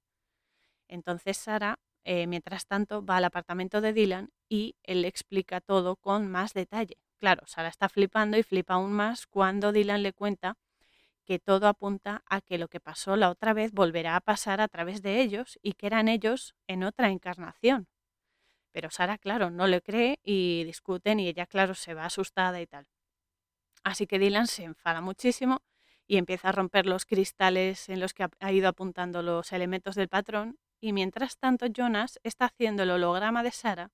[0.87, 5.97] Entonces Sara, eh, mientras tanto, va al apartamento de Dylan y él le explica todo
[5.97, 6.97] con más detalle.
[7.19, 10.57] Claro, Sara está flipando y flipa aún más cuando Dylan le cuenta
[11.25, 14.67] que todo apunta a que lo que pasó la otra vez volverá a pasar a
[14.67, 17.87] través de ellos y que eran ellos en otra encarnación.
[18.71, 22.67] Pero Sara, claro, no le cree y discuten y ella, claro, se va asustada y
[22.67, 22.87] tal.
[23.83, 25.63] Así que Dylan se enfada muchísimo
[26.07, 30.09] y empieza a romper los cristales en los que ha ido apuntando los elementos del
[30.09, 33.91] patrón y mientras tanto Jonas está haciendo el holograma de Sara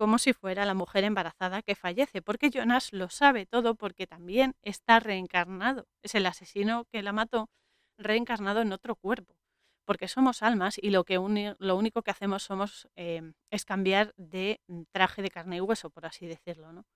[0.00, 4.54] como si fuera la mujer embarazada que fallece, porque Jonas lo sabe todo porque también
[4.62, 5.86] está reencarnado.
[6.02, 7.50] Es el asesino que la mató
[7.98, 9.36] reencarnado en otro cuerpo,
[9.84, 14.62] porque somos almas y lo, que lo único que hacemos somos em, es cambiar de
[14.90, 16.72] traje de carne y hueso, por así decirlo.
[16.72, 16.86] ¿no?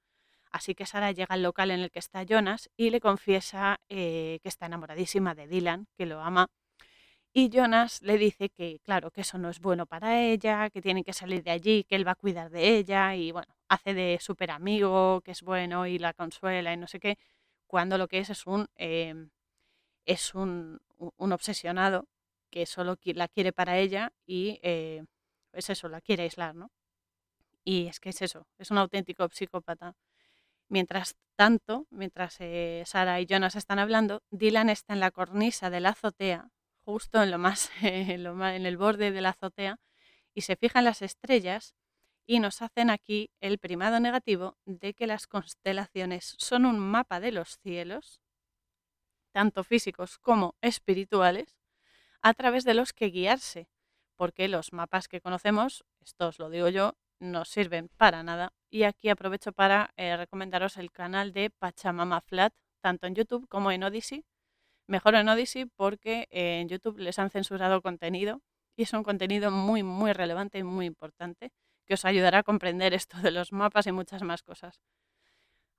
[0.51, 4.39] Así que Sara llega al local en el que está Jonas y le confiesa eh,
[4.43, 6.47] que está enamoradísima de Dylan, que lo ama
[7.37, 11.03] y Jonas le dice que, claro, que eso no es bueno para ella, que tiene
[11.03, 14.19] que salir de allí, que él va a cuidar de ella y, bueno, hace de
[14.21, 17.19] súper amigo, que es bueno y la consuela y no sé qué,
[17.67, 19.31] cuando lo que es es un, em,
[20.07, 20.81] es un,
[21.19, 22.09] obsesionado
[22.51, 25.05] que solo la quiere para ella y eh,
[25.53, 26.71] es eso, la quiere aislar, ¿no?
[27.65, 29.97] Y es que es eso, es un auténtico psicópata.
[30.69, 35.81] Mientras tanto, mientras eh, Sara y Jonas están hablando, Dylan está en la cornisa de
[35.81, 36.54] la azotea
[36.85, 38.11] justo en lo más, en,
[38.67, 39.79] el borde de la azotea
[40.35, 41.75] y se fijan las estrellas
[42.27, 47.33] y nos hacen aquí el primado negativo de que las constelaciones son un mapa de
[47.33, 48.21] los cielos,
[49.33, 51.59] tanto físicos como espirituales,
[52.23, 53.69] a través de los que guiarse,
[54.17, 58.53] porque los mapas que conocemos, esto os lo digo yo, no sirven para nada.
[58.71, 63.71] Y aquí aprovecho para eh, recomendaros el canal de Pachamama Flat, tanto en YouTube como
[63.71, 64.25] en Odyssey,
[64.87, 68.41] Mejor en Odyssey porque en YouTube les han censurado contenido
[68.77, 71.53] y es un contenido muy, muy relevante y muy importante
[71.87, 74.81] que os ayudará a comprender esto de los mapas y muchas más cosas.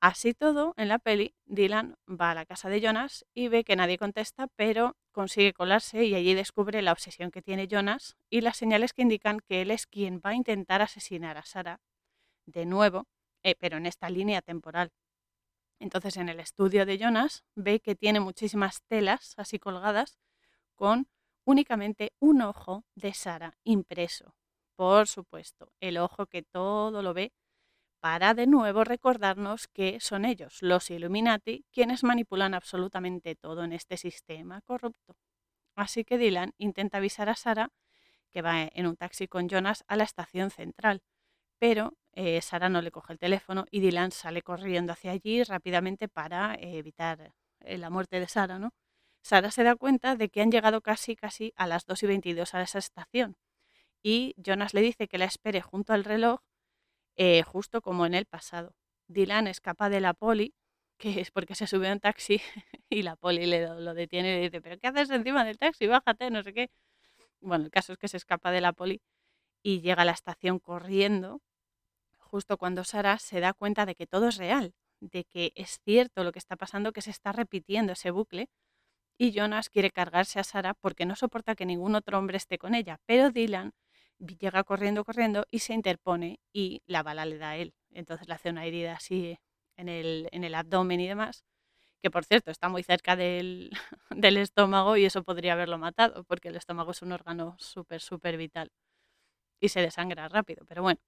[0.01, 3.75] Así todo, en la peli, Dylan va a la casa de Jonas y ve que
[3.75, 8.57] nadie contesta, pero consigue colarse y allí descubre la obsesión que tiene Jonas y las
[8.57, 11.79] señales que indican que él es quien va a intentar asesinar a Sara
[12.45, 13.07] de nuevo,
[13.43, 14.91] eh, pero en esta línea temporal.
[15.79, 20.17] Entonces en el estudio de Jonas ve que tiene muchísimas telas así colgadas
[20.75, 21.07] con
[21.45, 24.35] únicamente un ojo de Sara impreso.
[24.75, 27.33] Por supuesto, el ojo que todo lo ve
[28.01, 33.97] para de nuevo recordarnos que son ellos, los Illuminati, quienes manipulan absolutamente todo en este
[33.97, 35.17] sistema corrupto.
[35.75, 37.71] Así que Dylan intenta avisar a Sara
[38.31, 41.01] que va en un taxi con Jonas a la estación central,
[41.59, 46.07] pero eh, Sara no le coge el teléfono y Dylan sale corriendo hacia allí rápidamente
[46.07, 48.71] para eh, evitar eh, la muerte de Sara, ¿no?
[49.21, 52.53] Sara se da cuenta de que han llegado casi, casi a las 2 y 22
[52.53, 53.37] a esa estación
[54.03, 56.41] y Jonas le dice que la espere junto al reloj,
[57.45, 58.75] justo como en el pasado.
[59.07, 60.53] Dylan escapa de la poli,
[60.97, 62.41] que es porque se sube a un taxi
[62.89, 65.87] y la poli le lo detiene y le dice, pero ¿qué haces encima del taxi?
[65.87, 66.69] Bájate, no sé qué.
[67.41, 69.01] Bueno, el caso es que se escapa de la poli
[69.63, 71.41] y llega a la estación corriendo,
[72.35, 76.25] justo cuando Sara se da cuenta de que todo es real, de que es cierto
[76.25, 78.49] lo que está pasando, que se está repitiendo ese bucle.
[79.17, 82.75] Y Jonas quiere cargarse a Sara porque no soporta que ningún otro hombre esté con
[82.75, 83.71] ella, pero Dylan
[84.19, 87.73] llega corriendo, corriendo y se interpone y la bala le da a él.
[87.91, 89.37] Entonces le hace una herida así
[89.77, 91.45] en el, en el abdomen y demás,
[92.01, 93.71] que por cierto está muy cerca del,
[94.11, 98.35] del estómago y eso podría haberlo matado, porque el estómago es un órgano súper, súper
[98.37, 98.71] vital
[99.61, 100.65] y se desangra rápido.
[100.67, 100.99] Pero bueno,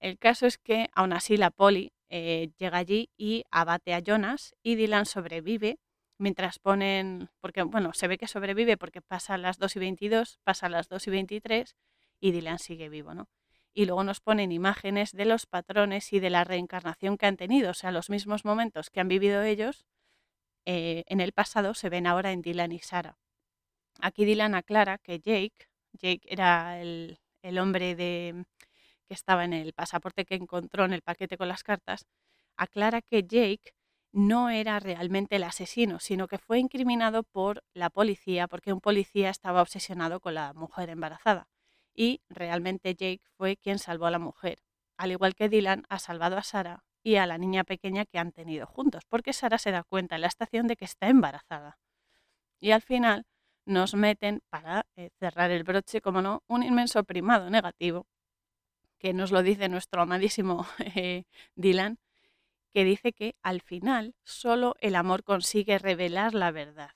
[0.00, 4.54] el caso es que aún así la poli eh, llega allí y abate a Jonas
[4.62, 5.78] y Dylan sobrevive
[6.18, 10.68] mientras ponen, porque bueno, se ve que sobrevive porque pasa las 2 y 22, pasa
[10.68, 11.76] las 2 y 23
[12.20, 13.28] y Dylan sigue vivo, ¿no?
[13.74, 17.70] Y luego nos ponen imágenes de los patrones y de la reencarnación que han tenido,
[17.70, 19.86] o sea, los mismos momentos que han vivido ellos
[20.64, 23.18] eh, en el pasado se ven ahora en Dylan y Sara.
[24.00, 28.44] Aquí Dylan aclara que Jake, Jake era el, el hombre de,
[29.08, 32.06] que estaba en el pasaporte que encontró en el paquete con las cartas,
[32.56, 33.72] aclara que Jake
[34.12, 39.30] no era realmente el asesino, sino que fue incriminado por la policía porque un policía
[39.30, 41.48] estaba obsesionado con la mujer embarazada.
[41.94, 44.62] Y realmente Jake fue quien salvó a la mujer,
[44.96, 48.32] al igual que Dylan ha salvado a Sara y a la niña pequeña que han
[48.32, 51.78] tenido juntos, porque Sara se da cuenta en la estación de que está embarazada.
[52.60, 53.26] Y al final
[53.64, 58.06] nos meten, para eh, cerrar el broche, como no, un inmenso primado negativo,
[58.98, 61.24] que nos lo dice nuestro amadísimo eh,
[61.54, 61.98] Dylan,
[62.72, 66.90] que dice que al final solo el amor consigue revelar la verdad.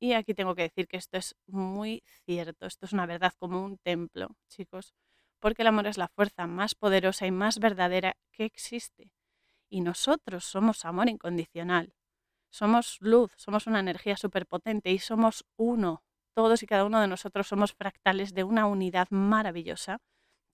[0.00, 3.64] Y aquí tengo que decir que esto es muy cierto, esto es una verdad como
[3.64, 4.94] un templo, chicos,
[5.40, 9.12] porque el amor es la fuerza más poderosa y más verdadera que existe.
[9.68, 11.94] Y nosotros somos amor incondicional.
[12.50, 16.02] Somos luz, somos una energía superpotente y somos uno.
[16.32, 20.00] Todos y cada uno de nosotros somos fractales de una unidad maravillosa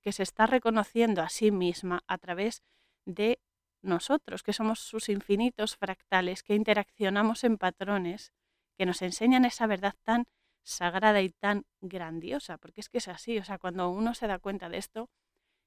[0.05, 2.63] que se está reconociendo a sí misma a través
[3.07, 3.41] de
[3.83, 8.33] nosotros, que somos sus infinitos fractales, que interaccionamos en patrones
[8.77, 10.27] que nos enseñan esa verdad tan
[10.63, 14.39] sagrada y tan grandiosa, porque es que es así, o sea, cuando uno se da
[14.39, 15.11] cuenta de esto,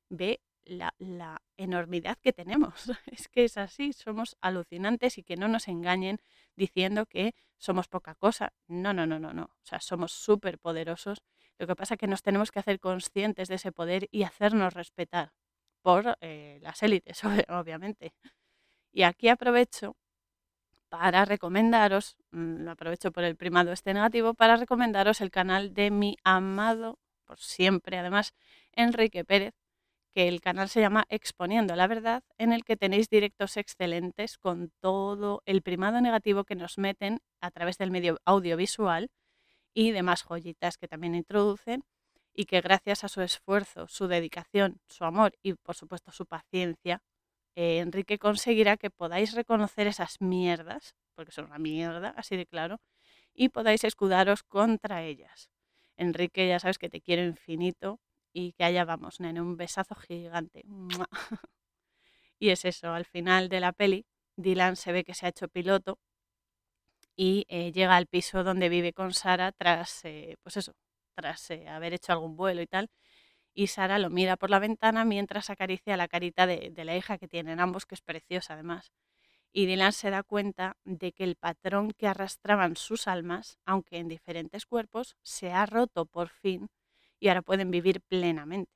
[0.09, 2.73] ve la, enormidad que tenemos.
[3.11, 6.19] Es que es así, somos alucinantes y que no nos engañen
[6.55, 8.53] diciendo que somos poca cosa.
[8.67, 9.45] No, no, no, no, no.
[9.45, 11.23] O sea, somos súper poderosos.
[11.59, 14.73] Lo que pasa es que nos tenemos que hacer conscientes de ese poder y hacernos
[14.73, 15.31] respetar
[15.81, 18.13] por eh, las élites, obviamente.
[18.91, 19.95] Y aquí aprovecho
[20.89, 25.91] para recomendaros, mm, lo aprovecho por el primado este negativo, para recomendaros el canal de
[25.91, 28.33] mi amado, por siempre además,
[28.73, 29.53] Enrique Pérez,
[30.13, 34.71] que el canal se llama Exponiendo la Verdad, en el que tenéis directos excelentes con
[34.79, 39.09] todo el primado negativo que nos meten a través del medio audiovisual
[39.77, 41.83] y demás joyitas que también introducen
[42.33, 47.03] y que gracias a su esfuerzo, su dedicación, su amor y por supuesto su paciencia,
[47.55, 52.81] eh, Enrique conseguirá que podáis reconocer esas mierdas, porque son una mierda, así de claro,
[53.35, 55.51] y podáis escudaros contra ellas.
[55.95, 57.99] Enrique, ya sabes que te quiero infinito
[58.33, 60.63] y que allá vamos, nene, un besazo gigante.
[62.39, 64.07] y es eso, al final de la peli,
[64.37, 65.99] Dylan se ve que se ha hecho piloto
[67.17, 70.73] y eh, llega al piso donde vive con Sara tras, eh, pues eso,
[71.15, 72.89] tras haber hecho algún vuelo y tal
[73.57, 77.27] y Sara lo mira por la ventana mientras acaricia la carita de, la hija que
[77.27, 78.91] tienen ambos, que es preciosa además.
[79.51, 84.09] Y Dylan se da cuenta de que el patrón que arrastraban sus almas, aunque en
[84.09, 86.69] diferentes cuerpos, se ha roto por fin
[87.19, 88.71] y ahora pueden vivir plenamente.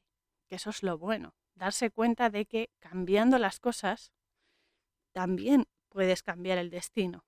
[0.49, 4.11] Que eso es lo bueno, darse cuenta de que cambiando las cosas
[5.11, 7.23] también puedes cambiar el destino.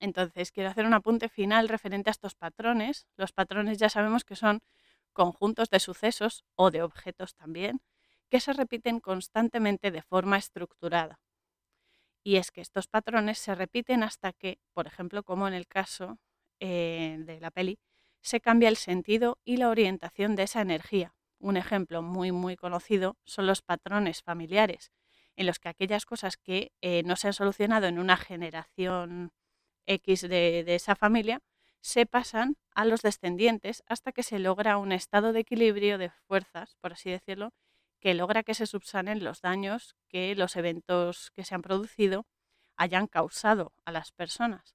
[0.00, 3.06] Entonces, quiero hacer un apunte final referente a estos patrones.
[3.16, 4.60] Los patrones ya sabemos que son
[5.12, 7.82] conjuntos de sucesos o de objetos también,
[8.30, 11.20] que se repiten constantemente de forma estructurada.
[12.22, 16.18] Y es que estos patrones se repiten hasta que, por ejemplo, como en el caso
[16.60, 17.78] eh, de la peli,
[18.22, 21.14] se cambia el sentido y la orientación de esa energía.
[21.38, 24.92] Un ejemplo muy, muy conocido son los patrones familiares,
[25.36, 29.32] en los que aquellas cosas que eh, no se han solucionado en una generación
[29.90, 31.40] X de esa familia
[31.80, 36.76] se pasan a los descendientes hasta que se logra un estado de equilibrio de fuerzas,
[36.80, 37.52] por así decirlo,
[38.00, 42.26] que logra que se subsanen los daños que los eventos que se han producido
[42.76, 44.74] hayan causado a las personas.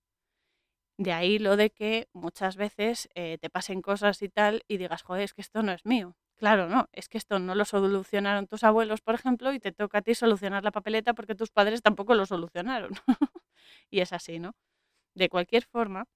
[0.97, 5.03] De ahí lo de que muchas veces eh, te pasen cosas y tal y digas,
[5.03, 6.15] joder, es que esto no es mío.
[6.37, 9.99] Claro, no, es que esto no lo solucionaron tus abuelos, por ejemplo, y te toca
[9.99, 12.91] a ti solucionar la papeleta porque tus padres tampoco lo solucionaron.
[13.89, 14.53] y es así, ¿no?
[15.15, 16.07] De cualquier forma,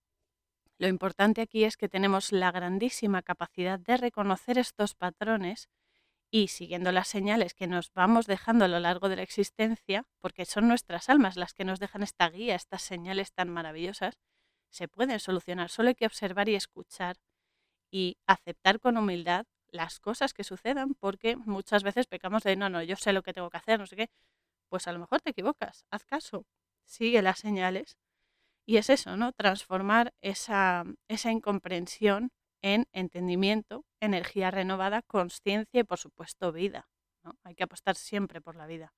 [0.78, 5.70] lo importante aquí es que tenemos la grandísima capacidad de reconocer estos patrones
[6.32, 10.46] y siguiendo las señales que nos vamos dejando a lo largo de la existencia, porque
[10.46, 14.20] son nuestras almas las que nos dejan esta guía, estas señales tan maravillosas,
[14.70, 15.70] se pueden solucionar.
[15.70, 17.18] Solo hay que observar y escuchar
[17.92, 22.84] y aceptar con humildad las cosas que sucedan, porque muchas veces pecamos de, no, no,
[22.84, 24.10] yo sé lo que tengo que hacer, no sé qué.
[24.70, 26.46] Pues a lo mejor te equivocas, haz caso,
[26.86, 27.98] sigue las señales
[28.70, 29.32] y es eso, ¿no?
[29.32, 32.30] Transformar esa, esa incomprensión
[32.62, 36.88] en entendimiento, energía renovada, conciencia y, por supuesto, vida.
[37.24, 37.34] ¿no?
[37.44, 38.94] Hay que apostar siempre por la vida,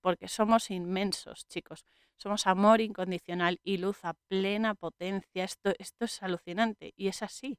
[0.00, 1.84] porque somos inmensos, chicos.
[2.16, 5.44] Somos amor incondicional y luz a plena potencia.
[5.44, 7.58] Esto, esto es alucinante y es así.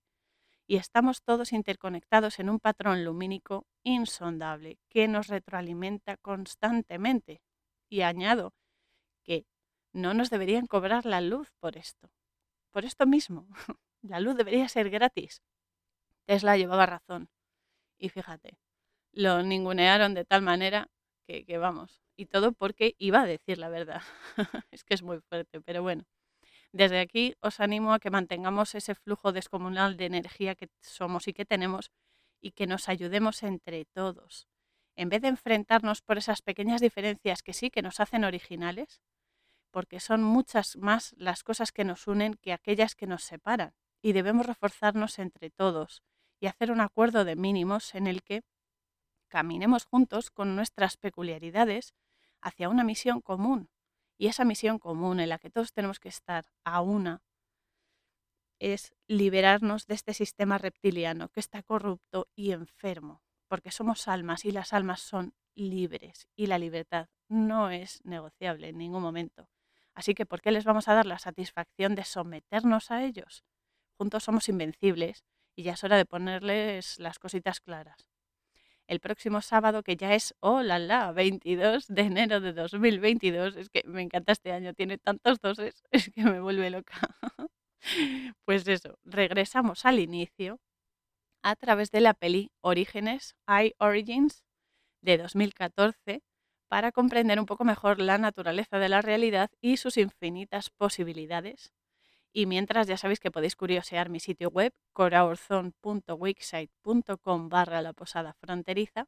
[0.66, 7.42] Y estamos todos interconectados en un patrón lumínico insondable que nos retroalimenta constantemente.
[7.92, 8.56] Y añado
[9.24, 9.46] que
[9.94, 12.10] no nos deberían cobrar la luz por esto.
[12.72, 13.48] Por esto mismo,
[14.02, 15.42] la luz debería ser gratis.
[16.26, 17.30] Tesla llevaba razón.
[17.98, 18.58] Y fíjate,
[19.12, 20.90] lo ningunearon de tal manera
[21.28, 22.02] que, vamos.
[22.16, 24.02] Y todo porque iba a decir la verdad.
[24.72, 26.06] es que es muy fuerte, pero bueno.
[26.72, 31.34] Desde aquí os animo a que mantengamos ese flujo descomunal de energía que somos y
[31.34, 31.92] que tenemos
[32.42, 34.48] y que nos ayudemos entre todos.
[34.96, 39.02] En vez de enfrentarnos por esas pequeñas diferencias que sí que nos hacen originales,
[39.72, 44.14] porque son muchas más las cosas que nos unen que aquellas que nos separan, y
[44.14, 46.04] debemos reforzarnos entre todos
[46.40, 48.44] y hacer un acuerdo de mínimos en el que
[49.28, 51.94] caminemos juntos con nuestras peculiaridades
[52.42, 53.70] hacia una misión común.
[54.18, 57.22] Y esa misión común en la que todos tenemos que estar a una
[58.60, 64.52] es liberarnos de este sistema reptiliano que está corrupto y enfermo, porque somos almas y
[64.52, 69.50] las almas son libres y la libertad no es negociable en ningún momento.
[69.98, 73.44] Así que, ¿por qué les vamos a dar la satisfacción de someternos a ellos?
[73.98, 75.24] Juntos somos invencibles
[75.56, 78.08] y ya es hora de ponerles las cositas claras.
[78.86, 83.70] El próximo sábado, que ya es, oh la la, 22 de enero de 2022, es
[83.70, 86.94] que me encanta este año, tiene tantos doses, es que me vuelve loca.
[88.46, 90.60] Pues eso, regresamos al inicio
[91.42, 94.44] a través de la peli Orígenes, I Origins,
[95.02, 96.22] de 2014,
[96.68, 101.74] para comprender un poco mejor la naturaleza de la realidad y sus infinitas posibilidades.
[102.34, 109.08] Y mientras ya sabéis que podéis curiosear mi sitio web, coraurzon.wixsite.com barra la posada fronteriza,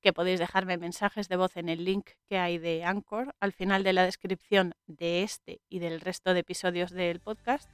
[0.00, 3.82] que podéis dejarme mensajes de voz en el link que hay de Anchor al final
[3.82, 7.70] de la descripción de este y del resto de episodios del podcast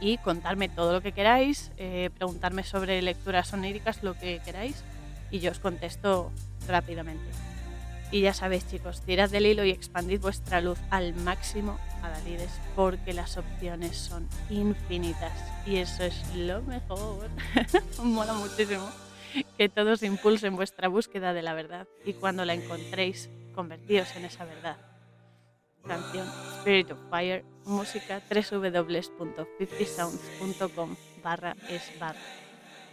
[0.00, 4.82] Y contarme todo lo que queráis, eh, preguntarme sobre lecturas oníricas, lo que queráis,
[5.30, 6.32] y yo os contesto
[6.66, 7.30] rápidamente.
[8.12, 12.60] Y ya sabéis chicos, tirad del hilo y expandid vuestra luz al máximo a Dalides
[12.76, 15.32] porque las opciones son infinitas
[15.64, 17.30] y eso es lo mejor.
[18.02, 18.86] Mola muchísimo
[19.56, 24.44] que todos impulsen vuestra búsqueda de la verdad y cuando la encontréis, convertíos en esa
[24.44, 24.76] verdad.
[25.86, 26.26] Canción
[26.58, 32.20] Spirit of Fire, música www.50sounds.com barra es barra.